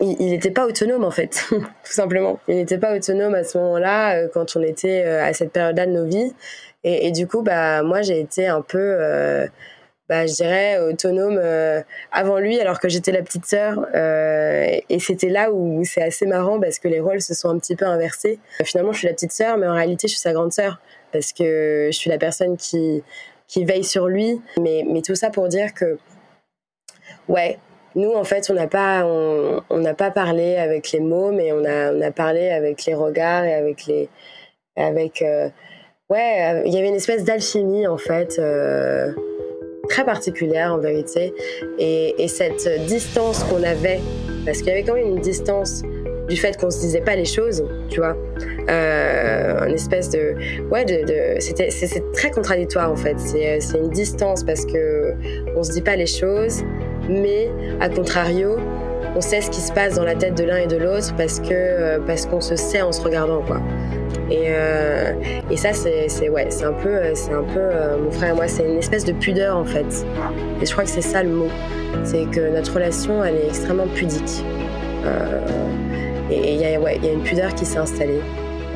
[0.00, 2.38] il n'était pas autonome en fait, tout simplement.
[2.48, 5.86] Il n'était pas autonome à ce moment-là, euh, quand on était euh, à cette période-là
[5.86, 6.34] de nos vies.
[6.88, 9.48] Et, du coup, bah moi j'ai été un peu, euh,
[10.08, 11.40] bah je dirais autonome
[12.12, 13.88] avant lui, alors que j'étais la petite sœur.
[13.92, 17.74] et c'était là où c'est assez marrant parce que les rôles se sont un petit
[17.74, 18.38] peu inversés.
[18.62, 20.80] Finalement, je suis la petite sœur, mais en réalité, je suis sa grande sœur
[21.10, 23.02] parce que je suis la personne qui
[23.48, 24.40] qui veille sur lui.
[24.60, 25.98] Mais, mais tout ça pour dire que,
[27.28, 27.58] ouais,
[27.96, 31.64] nous, en fait, on n'a pas, on n'a pas parlé avec les mots, mais on
[31.64, 34.08] a, on a parlé avec les regards et avec les,
[34.76, 35.48] avec, euh,
[36.10, 38.38] ouais, il y avait une espèce d'alchimie en fait.
[38.38, 39.12] Euh,
[39.88, 41.32] très particulière en vérité
[41.78, 44.00] et, et cette distance qu'on avait
[44.44, 45.82] parce qu'il y avait quand même une distance
[46.28, 48.16] du fait qu'on se disait pas les choses, tu vois.
[48.68, 50.34] Euh, un espèce de.
[50.70, 51.38] Ouais, de.
[51.40, 53.18] c'était, c'est, très contradictoire en fait.
[53.18, 55.14] C'est, c'est une distance parce que
[55.56, 56.62] on se dit pas les choses,
[57.08, 58.56] mais à contrario,
[59.14, 61.40] on sait ce qui se passe dans la tête de l'un et de l'autre parce
[61.40, 63.60] que euh, parce qu'on se sait en se regardant quoi.
[64.30, 65.12] Et, euh,
[65.50, 68.48] et ça c'est, ouais c'est un peu c'est un peu euh, mon frère et moi
[68.48, 70.04] c'est une espèce de pudeur en fait.
[70.60, 71.48] Et je crois que c'est ça le mot,
[72.04, 74.44] c'est que notre relation elle est extrêmement pudique.
[75.04, 75.40] Euh,
[76.30, 78.20] et il y, a, ouais, y a une pudeur qui s'est installée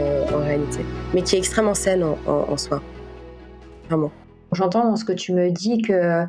[0.01, 0.79] euh, en réalité,
[1.13, 2.81] mais qui est extrêmement saine en soi.
[3.89, 4.13] Vraiment.
[4.53, 6.25] J'entends dans ce que tu me dis que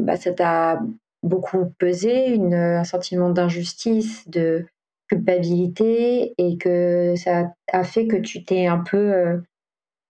[0.00, 0.80] bah, ça t'a
[1.24, 4.66] beaucoup pesé, une, un sentiment d'injustice, de
[5.08, 9.12] culpabilité, et que ça a fait que tu t'es un peu.
[9.12, 9.38] Euh,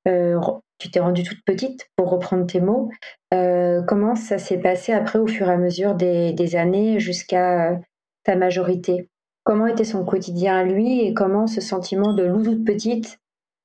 [0.07, 0.39] euh,
[0.79, 2.91] tu t'es rendue toute petite, pour reprendre tes mots.
[3.33, 7.81] Euh, comment ça s'est passé après, au fur et à mesure des, années, jusqu'à
[8.25, 9.09] ta majorité?
[9.45, 13.19] Comment était son quotidien à lui et comment ce sentiment de loup toute petite,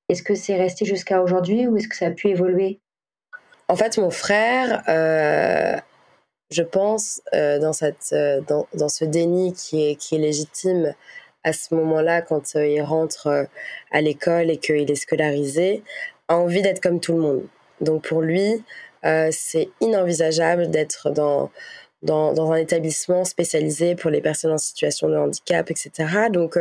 [0.10, 2.80] est-ce que c'est resté jusqu'à aujourd'hui ou est-ce que ça a pu évoluer?
[3.68, 5.78] En fait, mon frère, euh,
[6.52, 10.94] je pense, euh, dans, cette, euh, dans, dans, ce déni qui est, qui est légitime
[11.44, 13.44] à ce moment-là, quand euh, il rentre euh,
[13.92, 15.84] à l'école et qu'il est scolarisé,
[16.28, 17.48] a envie d'être comme tout le monde.
[17.82, 18.64] Donc pour lui,
[19.06, 21.52] euh, c'est inenvisageable d'être dans
[22.02, 25.92] dans, dans, un établissement spécialisé pour les personnes en situation de handicap, etc.
[26.32, 26.58] Donc,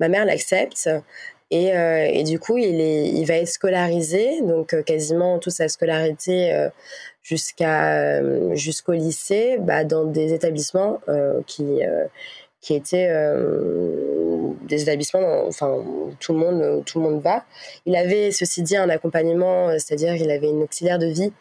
[0.00, 0.88] ma mère l'accepte.
[1.50, 6.70] Et, et, du coup, il, est, il va être scolarisé, donc quasiment toute sa scolarité
[7.28, 11.00] jusqu'à euh, jusqu'au lycée, bah, dans des établissements
[11.46, 11.80] qui
[12.60, 13.12] qui étaient
[14.68, 17.44] des établissements, enfin où tout le monde tout le monde va.
[17.86, 21.32] Il avait ceci dit un accompagnement, c'est-à-dire il avait une auxiliaire de vie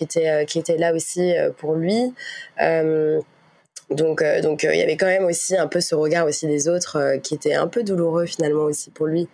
[0.00, 2.14] qui était, euh, qui était là aussi euh, pour lui.
[2.62, 3.20] Euh,
[3.90, 7.16] donc, donc il y avait quand même aussi un peu ce regard aussi des autres
[7.24, 9.26] qui était un peu douloureux finalement aussi pour lui,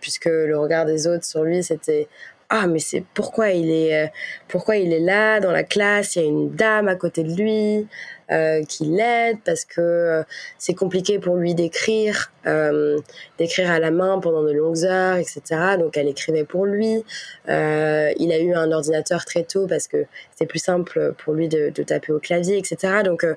[0.00, 2.08] puisque le regard des autres sur lui c'était
[2.54, 4.12] ah mais c'est pourquoi il est
[4.46, 7.32] pourquoi il est là dans la classe il y a une dame à côté de
[7.32, 7.88] lui
[8.32, 10.22] euh, qui l'aide parce que euh,
[10.56, 12.98] c'est compliqué pour lui d'écrire, euh,
[13.38, 15.42] d'écrire à la main pendant de longues heures, etc.
[15.78, 17.04] Donc elle écrivait pour lui.
[17.48, 21.48] Euh, il a eu un ordinateur très tôt parce que c'était plus simple pour lui
[21.48, 23.02] de, taper au clavier, etc.
[23.04, 23.34] Donc, euh,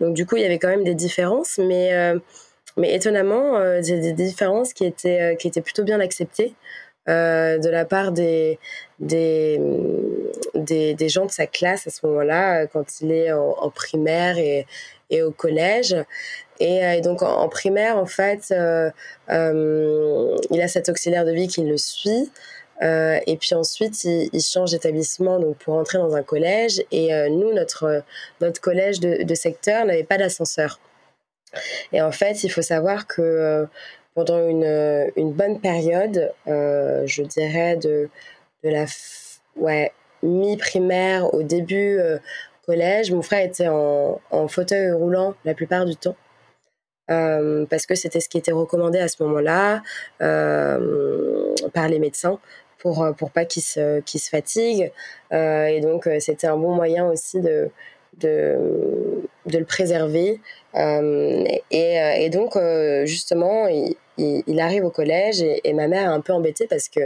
[0.00, 1.92] donc du coup il y avait quand même des différences, mais
[2.78, 6.54] mais étonnamment des, des différences qui étaient qui étaient plutôt bien acceptées.
[7.08, 8.60] Euh, de la part des,
[9.00, 9.60] des,
[10.54, 14.38] des, des, gens de sa classe à ce moment-là, euh, quand il est en, primaire
[14.38, 14.66] et,
[15.10, 15.96] et, au collège.
[16.60, 18.54] Et, euh, donc en, primaire, en fait,
[19.30, 22.30] il a cet auxiliaire de vie qui le suit.
[22.80, 26.84] Et puis ensuite, il, change d'établissement pour entrer dans un collège.
[26.92, 28.04] Et nous, notre,
[28.40, 30.78] notre collège de, de secteur n'avait pas d'ascenseur.
[31.92, 33.66] Et en fait, il faut savoir que
[34.14, 38.08] pendant une, une bonne période, euh, je dirais de,
[38.62, 38.86] de la
[39.56, 42.18] ouais, mi-primaire au début euh,
[42.66, 43.10] collège.
[43.12, 46.16] Mon frère était en, en, fauteuil roulant la plupart du temps.
[47.10, 49.82] Euh, parce que c'était ce qui était recommandé à ce moment-là
[50.22, 52.38] euh, par les médecins
[52.78, 54.92] pour pour pas qu'il se qu'il se fatigue.
[55.32, 57.70] et donc c'était un bon moyen aussi de
[58.18, 60.40] de, de le préserver.
[60.74, 62.56] et, et, donc,
[63.04, 67.00] justement, il, il, arrive au collège et, ma mère est un peu embêtée parce que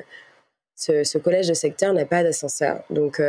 [0.75, 2.83] ce, ce collège de secteur n'a pas d'ascenseur.
[2.91, 3.21] Donc,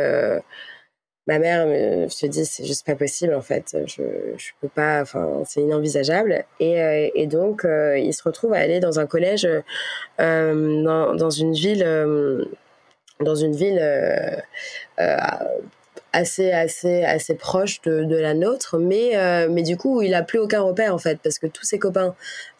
[1.28, 4.02] ma mère se dit c'est juste pas possible en fait je
[4.38, 8.56] je peux pas enfin c'est inenvisageable et, euh, et donc euh, il se retrouve à
[8.56, 11.84] aller dans un collège euh, dans, dans, une ville
[13.20, 13.78] dans une ville
[16.12, 20.22] assez assez assez proche de, de la nôtre mais euh, mais du coup il a
[20.22, 22.14] plus aucun repère en fait parce que tous ses copains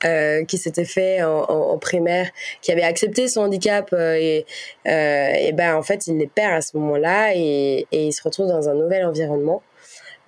[0.05, 2.29] euh, qui s'étaient fait en, primaire
[2.61, 4.47] qui avaient accepté son handicap euh, et
[4.85, 8.49] et ben en fait il les perd à ce moment-là et, et il se retrouve
[8.49, 9.63] dans un nouvel environnement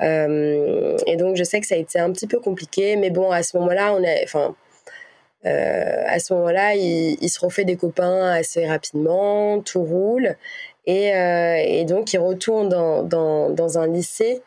[0.02, 3.42] et donc je sais que ça a été un petit peu compliqué mais bon à
[3.42, 4.54] ce moment-là on est enfin
[5.44, 10.36] à ce moment-là, il, se refait des copains assez rapidement, tout roule.
[10.86, 13.02] Et, euh, et, donc, il retourne dans,
[13.50, 14.42] dans, un lycée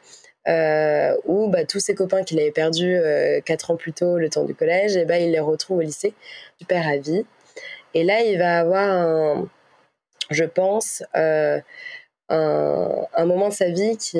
[0.47, 4.29] euh, où bah, tous ses copains qu'il avait perdus euh, quatre ans plus tôt, le
[4.29, 6.13] temps du collège, et bah, il les retrouve au lycée,
[6.59, 7.25] super à vie.
[7.93, 9.47] Et là, il va avoir, un,
[10.31, 11.59] je pense, euh,
[12.29, 14.19] un, un, moment de sa vie qui,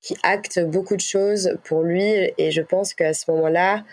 [0.00, 2.32] qui acte beaucoup de choses pour lui.
[2.38, 3.84] Et je pense qu'à ce moment-là,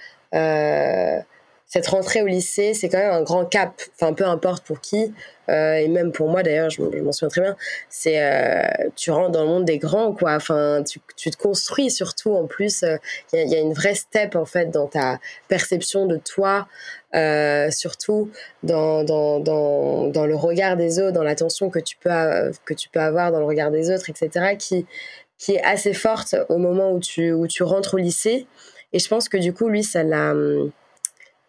[1.67, 3.73] cette rentrée au lycée, c'est quand même un grand cap.
[3.95, 5.13] Enfin, peu importe pour qui,
[5.49, 7.57] euh, et même pour moi d'ailleurs, je, m'en souviens très bien.
[7.89, 10.35] C'est euh, tu rentres dans le monde des grands, quoi.
[10.35, 12.31] Enfin, tu, tu te construis surtout.
[12.31, 16.05] En plus, il euh, y, y, a une vraie step en fait dans ta perception
[16.05, 16.67] de toi,
[17.69, 18.31] surtout
[18.63, 22.09] dans, dans, dans, dans le regard des autres, dans l'attention que tu peux
[22.63, 24.55] que tu peux avoir dans le regard des autres, etc.
[24.57, 24.85] Qui
[25.37, 28.47] qui est assez forte au moment où tu où tu rentres au lycée.
[28.93, 30.33] Et je pense que du coup, lui, ça l'a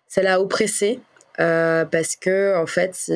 [0.08, 1.00] ça l'a oppressé
[1.40, 3.10] euh, parce que en fait,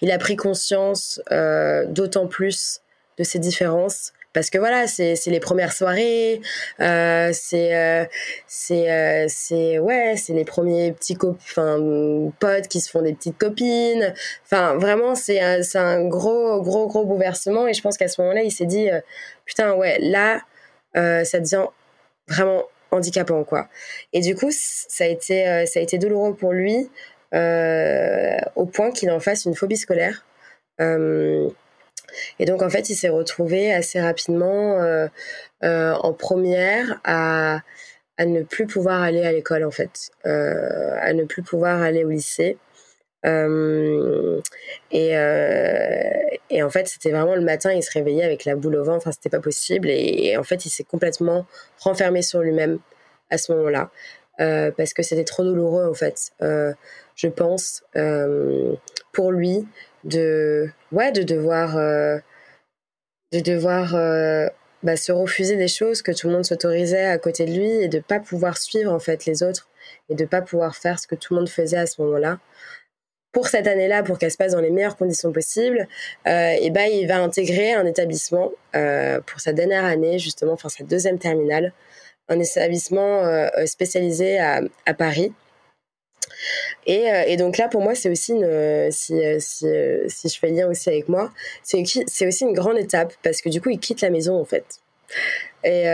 [0.00, 2.80] il, a pris conscience euh, d'autant plus
[3.18, 4.12] de ces différences.
[4.34, 6.42] Parce que voilà c'est les premières soirées
[6.80, 8.04] euh, c'est euh,
[8.46, 11.78] c'est ouais c'est les premiers petits enfin
[12.38, 14.14] potes qui se font des petites copines.
[14.44, 17.66] Enfin vraiment c'est un, un gros gros gros bouleversement.
[17.66, 18.88] Et je pense qu'à ce moment-là il s'est dit
[19.46, 20.42] putain ouais là
[20.94, 21.64] ça devient
[22.28, 23.68] vraiment handicapant quoi.
[24.12, 26.90] Et du coup, ça a été euh, ça a été douloureux pour lui
[27.34, 30.24] euh, au point qu'il en fasse une phobie scolaire.
[30.80, 31.48] Euh,
[32.38, 34.78] et donc en fait, il s'est retrouvé assez rapidement
[35.62, 37.60] en première à
[38.20, 42.10] à ne plus pouvoir aller à l'école en fait, à ne plus pouvoir aller au
[42.10, 42.56] lycée.
[43.26, 44.40] Euh,
[44.90, 46.10] et, euh,
[46.50, 48.98] et, en fait, c'était vraiment le matin, il se réveillait avec la boule au ventre,
[48.98, 49.88] enfin, c'était pas possible.
[49.90, 51.46] Et, en fait, il s'est complètement
[51.78, 52.78] renfermé sur lui-même
[53.30, 53.90] à ce moment-là,
[54.40, 57.82] euh, parce que c'était trop douloureux, en fait, je pense,
[59.12, 59.66] pour lui,
[60.04, 61.76] de, ouais, de devoir,
[63.32, 63.92] de devoir
[64.84, 67.88] bah, se refuser des choses que tout le monde s'autorisait à côté de lui et
[67.88, 69.68] de pas pouvoir suivre, en fait, les autres
[70.08, 72.38] et de pas pouvoir faire ce que tout le monde faisait à ce moment-là
[73.32, 75.86] pour cette année-là, pour qu'elle se passe dans les meilleures conditions possibles,
[76.26, 80.68] euh, et ben il va intégrer un établissement euh, pour sa dernière année, justement, enfin
[80.68, 81.72] sa deuxième terminale,
[82.28, 84.62] un établissement euh, spécialisé à,
[84.96, 85.32] Paris.
[86.86, 91.08] Et, donc là, pour moi, c'est aussi une, si, si, je fais lien aussi avec
[91.08, 94.44] moi, c'est aussi une grande étape parce que du coup, il quitte la maison en
[94.44, 94.64] fait.
[95.64, 95.84] Et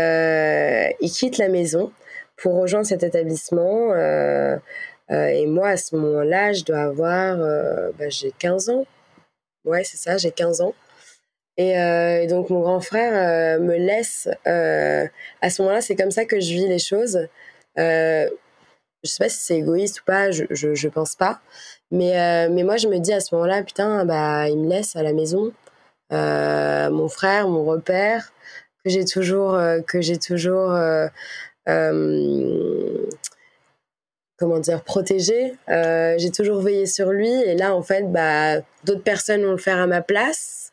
[1.01, 1.92] il quitte la maison
[2.37, 3.92] pour rejoindre cet établissement.
[5.11, 8.87] Euh, et moi, à ce moment-là, je dois avoir, euh, bah, j'ai 15 ans.
[9.64, 10.75] Ouais, c'est ça, j'ai 15 ans.
[11.57, 14.29] Et, euh, et, donc mon grand frère me laisse.
[14.47, 17.29] À ce moment-là, c'est comme ça que je vis les choses.
[17.77, 18.29] Je
[19.05, 21.40] sais pas si c'est égoïste ou pas, je, je, je pense pas.
[21.90, 25.03] Mais, mais moi, je me dis à ce moment-là, putain, bah, il me laisse à
[25.03, 25.53] la maison.
[26.11, 28.33] mon frère, mon repère,
[28.85, 30.77] que j'ai toujours, que j'ai toujours
[34.37, 35.55] comment dire protégé.
[35.68, 39.59] Euh, j'ai toujours veillé sur lui et là en fait bah d'autres personnes vont le
[39.59, 40.73] faire à ma place.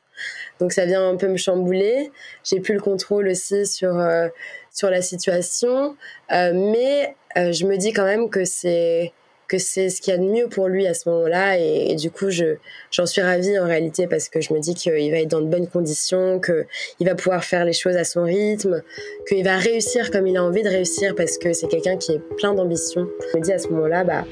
[0.60, 2.12] Donc ça vient un peu me chambouler.
[2.44, 4.28] J'ai plus le contrôle aussi sur euh,
[4.72, 5.96] sur la situation.
[6.32, 9.12] Euh, mais euh, je me dis quand même que c'est
[9.52, 11.58] que c'est ce qu'il y a de mieux pour lui à ce moment-là.
[11.60, 12.56] Et, du coup je
[12.90, 15.48] j'en suis ravie en réalité parce que je me dis qu'il va être dans de
[15.48, 16.66] bonnes conditions que
[17.02, 18.82] il va pouvoir faire les choses à son rythme
[19.28, 22.22] qu'il va réussir comme il a envie de réussir parce que c'est quelqu'un qui est
[22.38, 23.08] plein d'ambition.
[23.34, 24.26] Je me dis à ce moment-là bah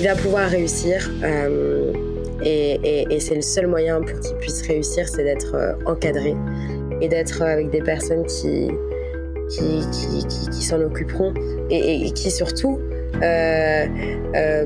[0.00, 1.92] il va pouvoir réussir euh,
[2.42, 6.34] et, et, c'est le seul moyen pour qu'il puisse réussir c'est d'être euh, encadré
[7.00, 8.70] et d'être avec des personnes qui
[9.50, 11.32] qui, qui, qui, s'en occuperont.
[11.70, 12.78] Et, qui surtout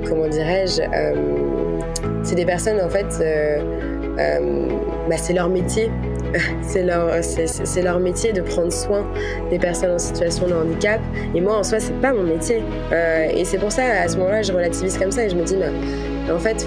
[0.06, 1.78] comment dirais-je, euh,
[2.22, 3.06] c'est des personnes en fait,
[5.08, 5.90] bah, c'est leur métier.
[6.62, 9.06] c'est leur, c'est, leur métier de prendre soin
[9.50, 10.98] des personnes en situation de handicap.
[11.34, 12.62] Et moi, en soi, c'est pas mon métier.
[12.90, 15.56] et c'est pour ça, à ce moment-là, je relativise comme ça et je me dis,
[16.32, 16.66] en fait,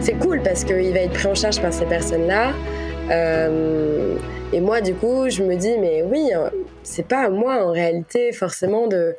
[0.00, 2.52] c'est cool parce qu'il va être pris en charge par ces personnes-là.
[3.10, 4.16] Euh,
[4.52, 6.50] et moi, du coup, je me dis, mais oui, hein,
[6.82, 9.14] c'est pas à moi en réalité forcément de,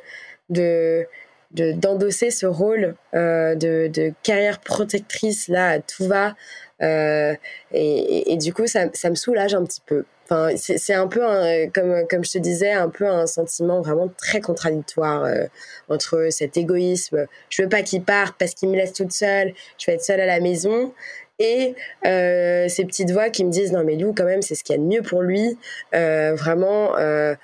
[0.50, 1.06] de,
[1.54, 6.34] d'endosser ce rôle euh, de, de, carrière protectrice là, tout va.
[6.82, 7.34] Euh,
[7.72, 10.04] et, et, du coup, ça, ça, me soulage un petit peu.
[10.24, 11.20] Enfin, c'est un peu,
[11.74, 15.44] comme, comme je te disais, un peu un sentiment vraiment très contradictoire euh,
[15.88, 17.26] entre cet égoïsme.
[17.50, 19.52] Je veux pas qu'il parte parce qu'il me laisse toute seule.
[19.78, 20.92] Je vais être seule à la maison
[21.38, 21.74] et
[22.06, 24.76] euh, ces petites voix qui me disent non mais Lou quand même c'est ce qu'il
[24.76, 25.58] y a de mieux pour lui
[25.94, 27.34] euh, vraiment euh,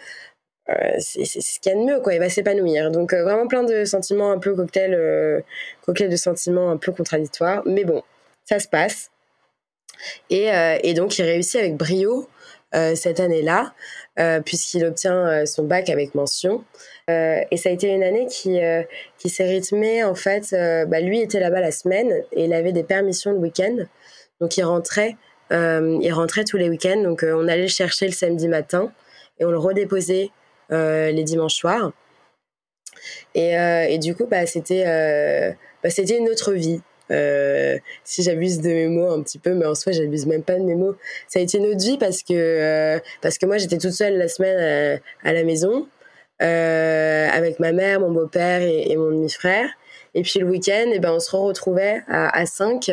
[0.98, 2.14] c'est ce qu'il y a de mieux quoi.
[2.14, 2.90] Il va s'épanouir.
[2.90, 5.42] Donc vraiment plein de sentiments un peu cocktail
[5.82, 7.62] cocktail de sentiments un peu contradictoires.
[7.66, 8.02] Mais bon
[8.44, 9.10] ça se passe.
[10.30, 10.48] Et,
[10.82, 12.28] et donc il réussit avec brio
[12.72, 13.72] cette année-là
[14.44, 16.64] puisqu'il obtient son bac avec mention.
[17.08, 18.82] Euh, et ça a été une année qui, euh,
[19.18, 22.72] qui s'est rythmée, en fait, euh, bah, lui était là-bas la semaine et il avait
[22.72, 23.76] des permissions le week-end.
[24.40, 25.16] Donc il rentrait,
[25.50, 27.02] il rentrait tous les week-ends.
[27.02, 28.92] Donc on allait le chercher le samedi matin
[29.40, 30.30] et on le redéposait
[30.70, 31.92] les dimanches soirs.
[33.34, 34.84] Et, et du coup, bah, c'était
[35.82, 36.80] bah, c'était une autre vie.
[38.04, 40.64] si j'abuse de mes mots un petit peu, mais en soi, j'abuse même pas de
[40.64, 40.96] mes mots.
[41.28, 44.28] Ça a été une autre vie parce que, parce que moi, j'étais toute seule la
[44.28, 45.86] semaine à la maison.
[46.40, 49.68] Euh, avec ma mère, mon beau-père et, mon demi-frère.
[50.14, 52.92] Et puis le week-end, eh ben, on se retrouvait à, à 5,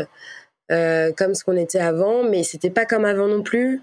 [0.71, 3.81] euh, comme ce qu'on était avant, mais c'était pas comme avant non plus,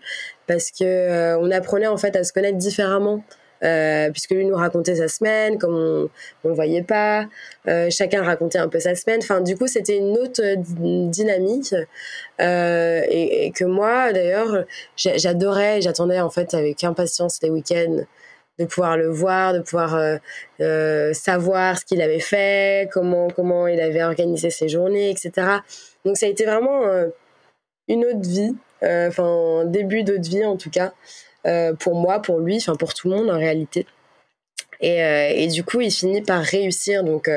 [0.48, 3.22] parce que euh, on apprenait en fait à se connaître différemment.
[3.64, 6.10] Euh, puisque lui nous racontait sa semaine, comme on,
[6.42, 7.26] on voyait pas,
[7.68, 9.20] euh, chacun racontait un peu sa semaine.
[9.22, 10.42] Enfin, du coup, c'était une autre
[11.10, 11.74] dynamique
[12.40, 14.64] euh, et, que moi, d'ailleurs,
[14.96, 18.04] j'adorais, j'attendais en fait avec impatience les week-ends
[18.58, 20.18] de pouvoir le voir, de pouvoir
[21.14, 25.46] savoir ce qu'il avait fait, comment comment il avait organisé ses journées, etc.
[26.04, 26.82] Donc ça a été vraiment
[27.88, 30.92] une autre vie, enfin début d'autre vie en tout cas
[31.78, 33.86] pour moi, pour lui, enfin pour tout le monde en réalité.
[34.80, 37.30] Et, et du coup, il finit par réussir donc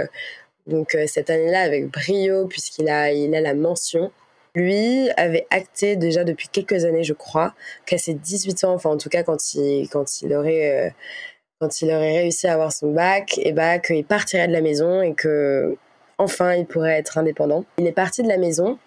[0.67, 4.11] donc cette année-là avec brio puisqu'il a il a la mention
[4.55, 7.53] lui avait acté déjà depuis quelques années, je crois,
[7.85, 10.89] qu'à ses 18 ans, enfin en tout cas quand il, quand il aurait, euh,
[11.59, 15.01] quand il aurait réussi à avoir son bac, et bah qu'il partirait de la maison
[15.01, 15.77] et que
[16.17, 17.65] enfin il pourrait être indépendant.
[17.77, 18.79] Il est parti de la maison.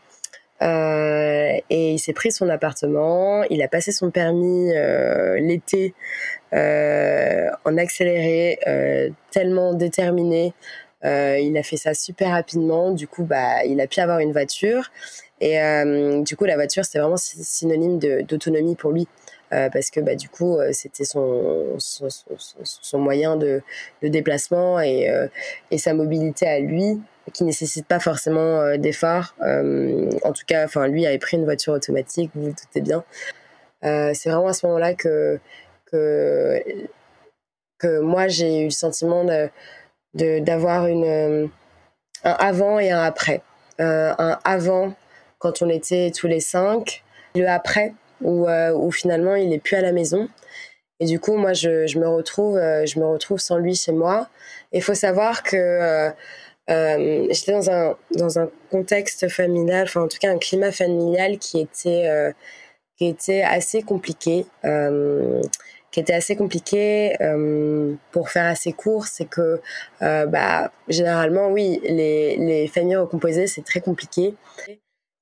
[0.61, 5.95] Euh, et il s'est pris son appartement, il a passé son permis euh, l'été
[6.53, 8.59] en accéléré,
[9.31, 10.53] tellement déterminé.
[11.05, 14.91] il a fait ça super rapidement, du coup bah il a pu avoir une voiture
[15.41, 19.07] et euh, du coup, la voiture, c'était vraiment synonyme d'autonomie pour lui.
[19.55, 22.09] Euh, parce que bah, du coup, euh, c'était son, son,
[22.63, 23.63] son, moyen de,
[24.03, 25.27] de déplacement et, euh,
[25.71, 27.01] et, sa mobilité à lui,
[27.33, 29.35] qui nécessite pas forcément euh, d'efforts.
[29.41, 33.05] en tout cas, enfin, lui avait pris une voiture automatique, vous vous doutez bien.
[33.83, 35.39] c'est vraiment à ce moment-là que,
[35.91, 36.63] que,
[38.01, 39.25] moi, j'ai eu le sentiment
[40.15, 41.51] d'avoir de, une
[42.25, 43.43] un avant et un après.
[43.79, 44.95] un avant
[45.39, 47.05] quand on était tous les cinq.
[47.35, 50.29] Le après, où, euh, où finalement il est plus à la maison.
[51.01, 53.93] Et du coup, moi, je, je me retrouve, euh, je me retrouve sans lui chez
[53.93, 54.29] moi.
[54.73, 56.11] Et il faut savoir que euh,
[56.71, 61.39] euh, j'étais dans un dans un contexte familial, enfin en tout cas un climat familial
[61.39, 62.33] qui était euh,
[62.97, 64.47] qui était assez compliqué,
[65.91, 67.17] qui était assez compliqué
[68.11, 69.07] pour faire assez court.
[69.07, 69.61] C'est que
[70.01, 74.35] bah généralement, oui, les les familles recomposées, c'est très compliqué.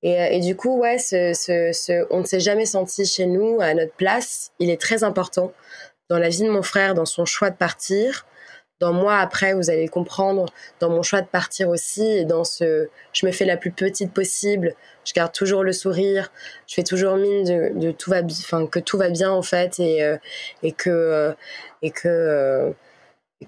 [0.02, 3.60] Et, euh, et, du coup, ouais, ce, ce, on ne s'est jamais senti chez nous
[3.60, 4.52] à notre place.
[4.58, 5.52] Il est très important
[6.08, 8.26] dans la vie de mon frère, dans son choix de partir.
[8.80, 10.46] Dans moi, après, vous allez comprendre,
[10.80, 14.12] dans mon choix de partir aussi, et dans ce, je me fais la plus petite
[14.12, 14.74] possible,
[15.04, 16.30] je garde toujours le sourire,
[16.66, 17.44] je fais toujours mine
[17.78, 20.18] de, tout va, enfin que tout va bien en fait, et, euh,
[20.62, 21.32] et que euh,
[21.82, 22.74] et que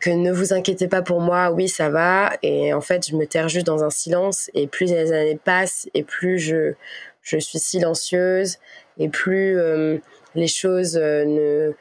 [0.01, 2.33] que ne vous inquiétez pas pour moi, oui, ça va.
[2.43, 4.51] Et en fait, je me terre juste dans un silence.
[4.55, 6.75] Et plus les années passent, et plus je,
[7.23, 8.59] je suis silencieuse,
[8.99, 9.99] et plus euh,
[10.35, 11.73] les choses euh, ne,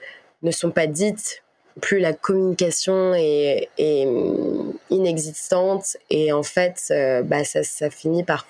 [0.43, 1.43] ne sont pas dites,
[1.81, 3.69] plus la communication est,
[4.89, 5.97] inexistante.
[6.09, 8.47] Et en fait, euh, bah, ça, ça finit par,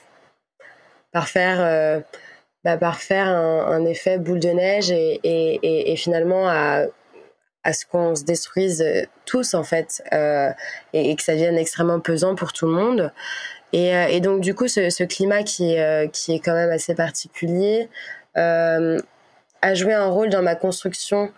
[1.11, 2.03] par faire.
[2.63, 6.85] Bah, par faire un, effet boule de neige et, et, et, finalement à
[7.63, 10.49] à ce qu'on se détruise euh, tous en fait euh,
[10.93, 13.11] et, que ça devienne extrêmement pesant pour tout le monde.
[13.73, 15.75] Et, et, donc du coup, ce, ce climat qui,
[16.13, 17.89] qui est quand même assez particulier
[18.35, 21.31] a joué un rôle dans ma construction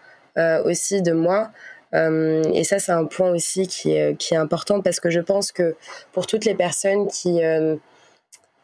[0.65, 1.51] aussi de moi.
[1.93, 5.19] Euh, et ça, c'est un point aussi qui est, qui est important parce que je
[5.19, 5.75] pense que
[6.13, 7.75] pour toutes les personnes qui, euh,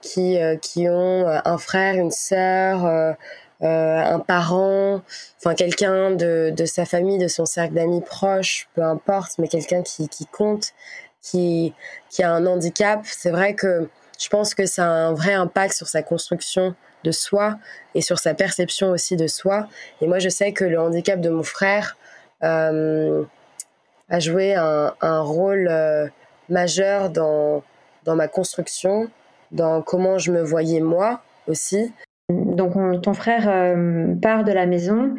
[0.01, 5.01] qui, euh, qui ont un frère, une sœur, euh, un parent,
[5.37, 9.81] enfin quelqu'un de, de sa famille, de son cercle d'amis proche, peu importe, mais quelqu'un
[9.81, 10.73] qui, qui compte,
[11.21, 11.73] qui,
[12.09, 15.73] qui a un handicap, c'est vrai que je pense que ça a un vrai impact
[15.73, 17.57] sur sa construction de soi
[17.93, 19.67] et sur sa perception aussi de soi.
[20.01, 22.04] Et moi, je sais que le handicap de mon frère, euh,
[22.41, 26.07] a joué un, un rôle euh,
[26.49, 27.63] majeur dans,
[28.03, 29.09] dans ma construction,
[29.51, 31.91] dans comment je me voyais moi aussi.
[32.29, 35.13] Donc ton frère euh, part de la maison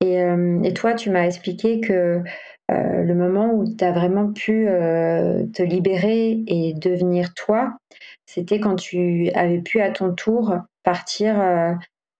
[0.00, 2.22] et, euh, et toi tu m'as expliqué que
[2.70, 7.76] euh, le moment où tu as vraiment pu te libérer et devenir toi,
[8.26, 10.54] c'était quand tu avais pu à ton tour
[10.84, 11.34] partir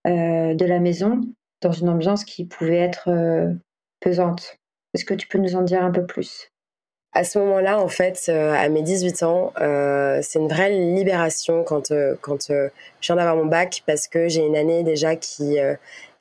[0.05, 1.21] de la maison
[1.63, 3.09] dans une ambiance qui pouvait être
[4.03, 4.57] pesante.
[4.95, 6.53] Est-ce que tu peux nous en dire un peu plus?
[7.15, 11.63] À ce moment-là, en fait, euh, à mes 18 ans, euh, c'est une vraie libération
[11.63, 12.71] quand, euh, quand je
[13.03, 15.59] viens d'avoir mon bac parce que j'ai une année déjà qui,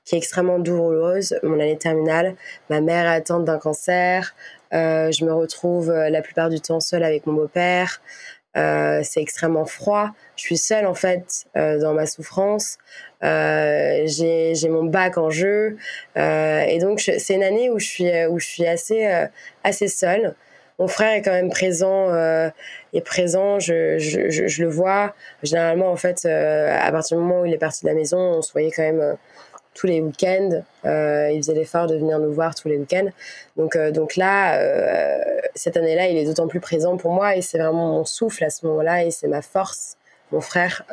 [0.04, 2.36] qui est extrêmement douloureuse, mon année terminale.
[2.70, 4.36] Ma mère est atteinte d'un cancer.
[4.74, 8.02] je me retrouve la plupart du temps seule avec mon beau-père.
[8.56, 10.10] C'est extrêmement froid.
[10.36, 12.78] Je suis seule en fait dans ma souffrance.
[13.24, 15.78] Euh, j'ai mon bac en jeu
[16.18, 19.28] euh, et donc c'est une année où je suis où je suis assez euh,
[19.64, 20.36] assez seule.
[20.80, 22.50] Mon frère est quand même présent euh,
[22.94, 25.14] est présent, je, je, je, le vois.
[25.44, 28.42] Généralement en fait à partir du moment où il est parti de la maison, on
[28.42, 29.18] se voyait quand même
[29.74, 30.64] tous les week-ends.
[30.84, 33.10] il faisait l'effort de venir nous voir tous les week-ends.
[33.58, 34.60] Donc, donc là,
[35.56, 38.50] cette année-là, il est d'autant plus présent pour moi et c'est vraiment mon souffle à
[38.50, 39.98] ce moment-là et c'est ma force.
[40.32, 40.84] Mon frère,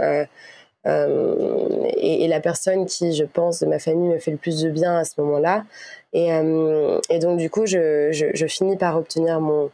[0.87, 4.71] euh, et, la personne qui, je pense, de ma famille me fait le plus de
[4.71, 5.65] bien à ce moment-là.
[6.13, 9.71] Et, euh, donc, du coup, je, finis par obtenir mon,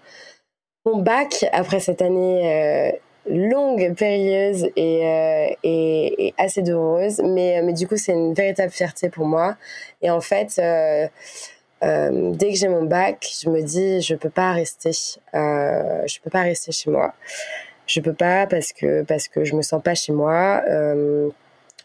[0.87, 2.99] bac après cette année euh,
[3.29, 7.21] longue, périlleuse et, euh, et, et, assez douloureuse.
[7.25, 9.57] Mais, mais du coup, c'est une véritable fierté pour moi.
[10.03, 11.07] Et en fait, euh,
[11.83, 14.93] euh, dès que j'ai mon bac, je me dis, je peux pas rester.
[15.33, 17.15] je peux pas rester chez moi
[17.87, 21.29] je peux pas parce que parce que je me sens pas chez moi, euh,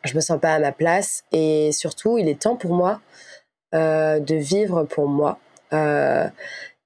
[0.03, 3.01] je me sens pas à ma place et surtout il est temps pour moi
[3.75, 5.39] euh, de vivre pour moi
[5.73, 6.27] euh,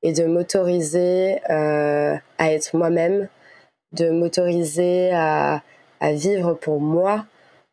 [0.02, 3.30] et de m'autoriser euh, à être moi-même,
[3.94, 5.62] de m'autoriser à,
[6.00, 7.26] à vivre pour moi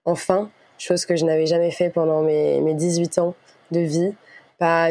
[0.04, 3.34] enfin, chose que je n'avais jamais fait pendant mes, mes 18 ans
[3.70, 4.14] de vie,
[4.58, 4.88] pas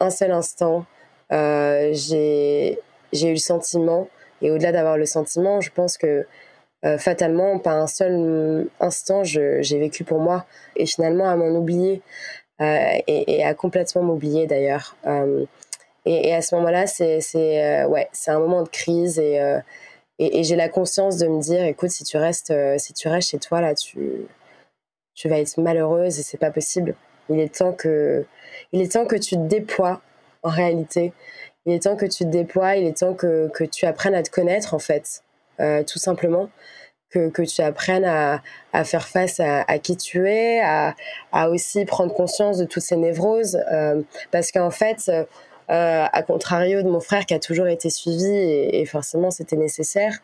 [0.00, 0.84] un seul instant.
[1.32, 2.78] Euh, j'ai
[3.12, 4.08] eu le sentiment
[4.42, 6.26] et au-delà d'avoir le sentiment, je pense que
[6.84, 10.44] euh, fatalement, pas un seul instant, j'ai vécu pour moi.
[10.76, 12.02] Et finalement, à m'en oublier
[12.60, 14.96] euh, et, à complètement m'oublier d'ailleurs.
[15.06, 15.44] Euh,
[16.04, 19.40] et, à ce moment-là, c'est ouais, un moment de crise et,
[20.18, 23.30] et, j'ai la conscience de me dire, écoute, si tu restes, euh, si tu restes
[23.30, 24.26] chez toi là, tu
[25.14, 26.94] tu vas être malheureuse et c'est pas possible.
[27.30, 28.24] Il est temps que
[28.72, 30.00] il est temps que tu te déploies
[30.42, 31.12] en réalité
[31.66, 34.22] il est temps que tu te déploies, il est temps que, que tu apprennes à
[34.22, 35.22] te connaître en fait,
[35.60, 36.48] euh, tout simplement.
[37.10, 38.42] Que, que tu apprennes à,
[38.72, 40.96] à faire face à, à, qui tu es, à,
[41.30, 43.62] à aussi prendre conscience de toutes ces névroses.
[43.70, 44.02] Euh,
[44.32, 45.08] parce qu'en fait,
[45.68, 50.20] à contrario de mon frère qui a toujours été suivi, et, forcément c'était nécessaire,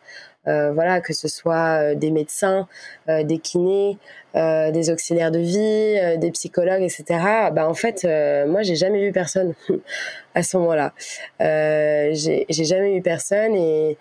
[0.47, 2.67] euh, voilà, que ce soit euh, des médecins,
[3.07, 3.97] euh, des kinés,
[4.35, 7.05] euh, des auxiliaires de vie, euh, des psychologues, etc.
[7.53, 8.05] Bah en fait,
[8.47, 9.53] moi j'ai jamais vu personne
[10.35, 10.93] à ce moment-là.
[11.39, 13.97] j'ai jamais eu personne et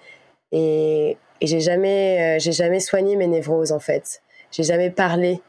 [0.52, 4.22] j'ai jamais j'ai jamais soigné mes névroses en fait.
[4.50, 5.40] J'ai jamais parlé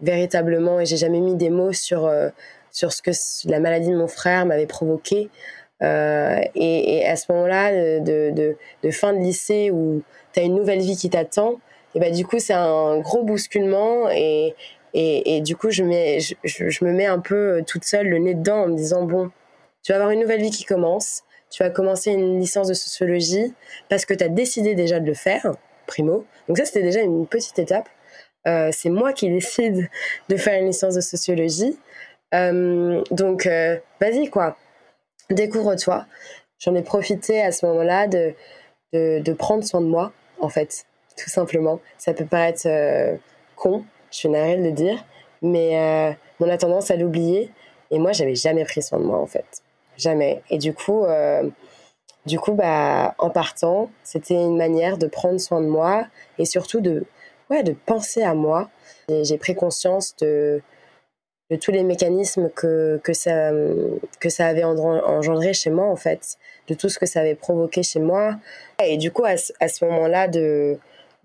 [0.00, 2.10] véritablement et j'ai jamais mis des mots sur
[2.72, 3.12] sur ce que
[3.48, 5.30] la maladie de mon frère m'avait provoqué.
[5.82, 8.30] Euh, et, à ce moment-là, de,
[8.82, 10.02] de, fin de lycée où
[10.32, 11.60] tu as une nouvelle vie qui t'attend,
[11.94, 14.08] et bah, du coup, c'est un gros bousculement.
[14.10, 14.54] Et,
[14.94, 18.62] et, du coup, je, mets, je, me mets un peu toute seule le nez dedans
[18.62, 19.30] en me disant, bon,
[19.82, 21.22] tu vas avoir une nouvelle vie qui commence.
[21.50, 23.54] Tu vas commencer une licence de sociologie
[23.88, 25.52] parce que tu as décidé déjà de le faire,
[25.86, 26.24] primo.
[26.48, 27.88] Donc ça, c'était déjà une petite étape.
[28.46, 29.88] Euh, c'est moi qui décide
[30.28, 31.78] de faire une licence de sociologie.
[32.34, 34.56] Euh, donc, euh, vas-y, quoi
[35.30, 36.04] découvre-toi.
[36.58, 38.34] J'en ai profité à ce moment-là de,
[38.92, 40.84] de, prendre soin de moi, en fait,
[41.16, 41.80] tout simplement.
[41.96, 43.16] Ça peut paraître euh,
[43.56, 45.02] con, je suis navrée de le dire,
[45.40, 47.50] mais on a tendance à l'oublier.
[47.90, 49.62] Et moi, j'avais jamais pris soin de moi, en fait.
[49.96, 50.42] Jamais.
[50.50, 51.06] Et du coup,
[52.26, 56.06] Du coup, bah, en partant, c'était une manière de prendre soin de moi
[56.36, 57.04] et surtout de,
[57.48, 58.68] ouais, de penser à moi.
[59.08, 60.62] J'ai pris conscience de,
[61.52, 63.50] de tous les mécanismes que, que, ça,
[64.20, 67.82] que ça avait engendré chez moi, en fait, de tout ce que ça avait provoqué
[67.82, 68.36] chez moi.
[68.82, 70.78] Et du coup, à, à ce moment-là de,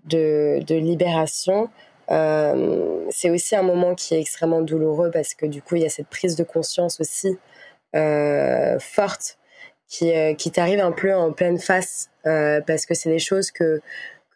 [0.04, 1.70] de, de, libération,
[2.10, 5.86] euh, c'est aussi un moment qui est extrêmement douloureux parce que du coup, il y
[5.86, 7.38] a cette prise de conscience aussi
[7.96, 9.38] euh, forte
[9.88, 13.80] qui, euh, qui t'arrive un peu en pleine face parce que c'est des choses que,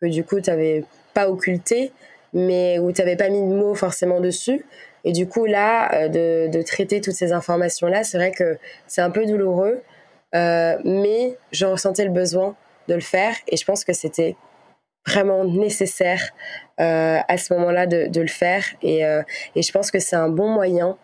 [0.01, 1.93] que du coup, tu n'avais pas occultées,
[2.33, 4.65] mais où tu n'avais pas mis de mots forcément dessus.
[5.05, 9.11] Et du coup, là, de, de traiter toutes ces informations-là, c'est vrai que c'est un
[9.11, 9.83] peu douloureux,
[10.35, 12.57] euh, mais je ressentais le besoin
[12.89, 14.37] de le faire et je pense que c'était
[15.07, 16.31] vraiment nécessaire
[16.81, 18.65] euh, à ce moment-là de, le faire.
[18.83, 19.23] Et, euh,
[19.55, 20.97] et je pense que c'est un bon moyen,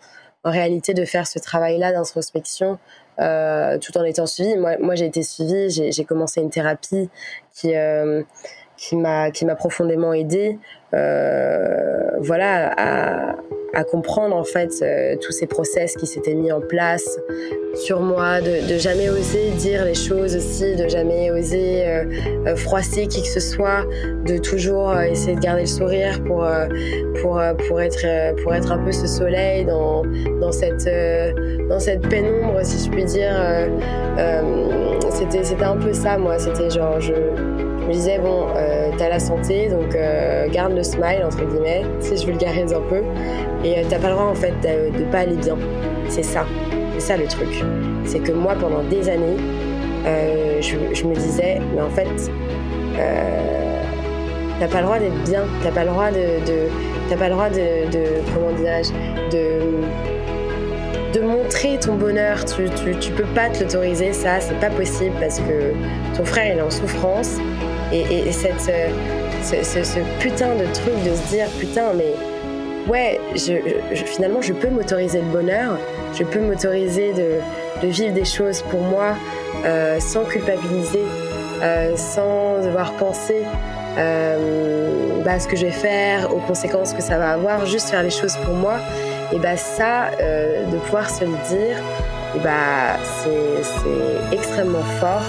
[0.45, 2.79] en réalité, de faire ce travail-là d'introspection
[3.21, 4.57] euh, tout en étant suivi.
[4.57, 7.11] Moi, moi j'ai été suivie, j'ai commencé une thérapie
[7.53, 8.23] qui, euh,
[8.79, 10.59] qui m'a qui m'a profondément aidée.
[10.95, 13.37] Euh, voilà, à,
[13.75, 17.19] à comprendre en fait euh, tous ces process qui s'étaient mis en place
[17.75, 22.05] sur moi, de, de, jamais oser dire les choses aussi, de jamais oser euh,
[22.47, 23.85] euh froisser qui que ce soit,
[24.25, 26.47] de toujours euh, essayer de garder le sourire pour
[27.21, 30.03] pour pour être pour être un peu ce soleil dans
[30.41, 30.89] dans cette
[31.69, 33.35] dans cette pénombre si je puis dire.
[35.11, 37.13] c'était c'était un peu ça moi, c'était genre je
[37.89, 42.17] me disais, bon, euh, t'as la santé, donc euh, garde le smile, entre guillemets, si
[42.17, 43.03] je vulgarise un peu.
[43.65, 45.57] Et euh, t'as pas le droit, en fait, de, de pas aller bien.
[46.09, 46.45] C'est ça.
[46.95, 47.65] C'est ça le truc.
[48.05, 49.37] C'est que moi, pendant des années,
[50.61, 52.09] je, je, me disais, mais en fait,
[54.61, 55.45] t'as pas le droit d'être bien.
[55.63, 56.45] T'as pas le droit de.
[56.47, 56.69] de
[57.09, 57.91] t'as pas le droit de.
[57.91, 58.93] de comment dirais-je
[59.31, 59.59] De
[61.15, 62.45] de montrer ton bonheur.
[62.45, 65.73] Tu, tu, tu peux pas te l'autoriser, ça, c'est pas possible parce que
[66.17, 67.39] ton frère il est en souffrance
[67.93, 72.15] et, et, et cette, ce, ce, putain de truc de se dire putain, mais
[72.89, 75.79] ouais, je, finalement, je peux m'autoriser le bonheur,
[76.15, 79.15] je peux m'autoriser de, vivre des choses pour moi
[79.65, 81.05] euh, sans culpabiliser,
[81.63, 83.45] euh, sans devoir penser
[83.99, 88.03] euh, bah, ce que je vais faire, aux conséquences que ça va avoir, juste faire
[88.03, 88.79] les choses pour moi.
[89.33, 91.77] Et bah ça, euh, de pouvoir se le dire,
[92.43, 95.23] bah c'est extrêmement fort.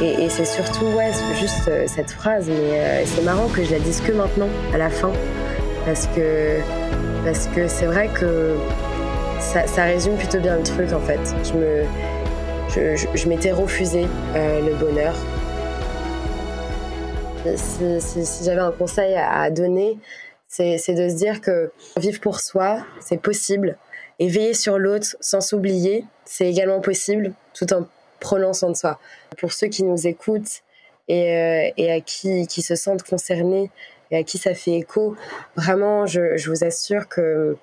[0.00, 3.72] Et, et c'est surtout, ouais, juste euh, cette phrase, mais euh, c'est marrant que je
[3.72, 5.12] la dise que maintenant, à la fin,
[5.86, 6.58] parce que
[7.24, 8.56] parce que c'est vrai que
[9.38, 11.20] ça, ça, résume plutôt bien le truc en fait.
[11.44, 11.84] Je me,
[12.68, 15.14] je, je, je m'étais refusé euh, le bonheur.
[17.56, 19.98] Si, si, si j'avais un conseil à donner,
[20.48, 23.76] c'est de se dire que vivre pour soi, c'est possible,
[24.18, 27.86] et veiller sur l'autre sans s'oublier, c'est également possible, tout en
[28.24, 28.98] prenant soin de soi.
[29.38, 30.62] Pour ceux qui nous écoutent
[31.08, 33.70] et, euh, et à qui, qui se sentent concernés
[34.10, 35.14] et à qui ça fait écho,
[35.56, 37.56] vraiment, je, je vous assure que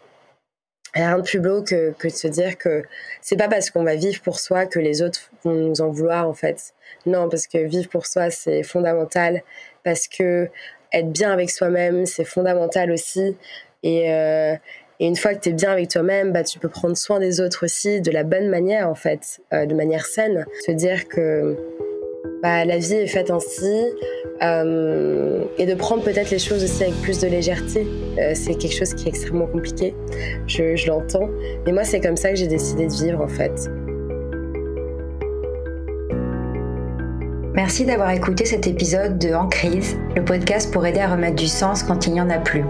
[0.93, 2.83] rien de plus beau que, que de se dire que
[3.21, 6.27] c'est pas parce qu'on va vivre pour soi que les autres vont nous en vouloir
[6.27, 6.73] en fait.
[7.07, 9.41] Non, parce que vivre pour soi c'est fondamental,
[9.83, 10.49] parce que
[10.93, 13.35] être bien avec soi-même c'est fondamental aussi.
[13.83, 14.55] Et, euh,
[15.01, 17.41] et une fois que tu es bien avec toi-même, bah, tu peux prendre soin des
[17.41, 20.45] autres aussi de la bonne manière, en fait, euh, de manière saine.
[20.63, 21.57] Se dire que
[22.43, 23.87] bah, la vie est faite ainsi
[24.43, 27.87] euh, et de prendre peut-être les choses aussi avec plus de légèreté.
[28.19, 29.95] Euh, c'est quelque chose qui est extrêmement compliqué,
[30.45, 31.31] je, je l'entends.
[31.65, 33.71] Mais moi, c'est comme ça que j'ai décidé de vivre, en fait.
[37.55, 41.47] Merci d'avoir écouté cet épisode de En crise, le podcast pour aider à remettre du
[41.47, 42.63] sens quand il n'y en a plus.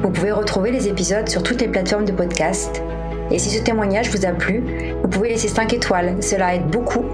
[0.00, 2.82] Vous pouvez retrouver les épisodes sur toutes les plateformes de podcast.
[3.30, 4.62] Et si ce témoignage vous a plu,
[5.02, 7.04] vous pouvez laisser 5 étoiles, cela aide beaucoup.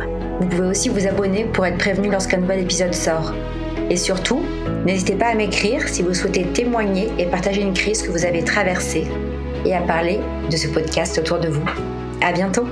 [0.41, 3.33] Vous pouvez aussi vous abonner pour être prévenu lorsqu'un nouvel épisode sort.
[3.91, 4.41] Et surtout,
[4.85, 8.45] n'hésitez pas à m'écrire si vous souhaitez témoigner et partager une crise que vous avez
[8.45, 9.07] traversée
[9.65, 10.21] et à parler
[10.51, 11.65] de ce podcast autour de vous.
[12.23, 12.67] À bientôt!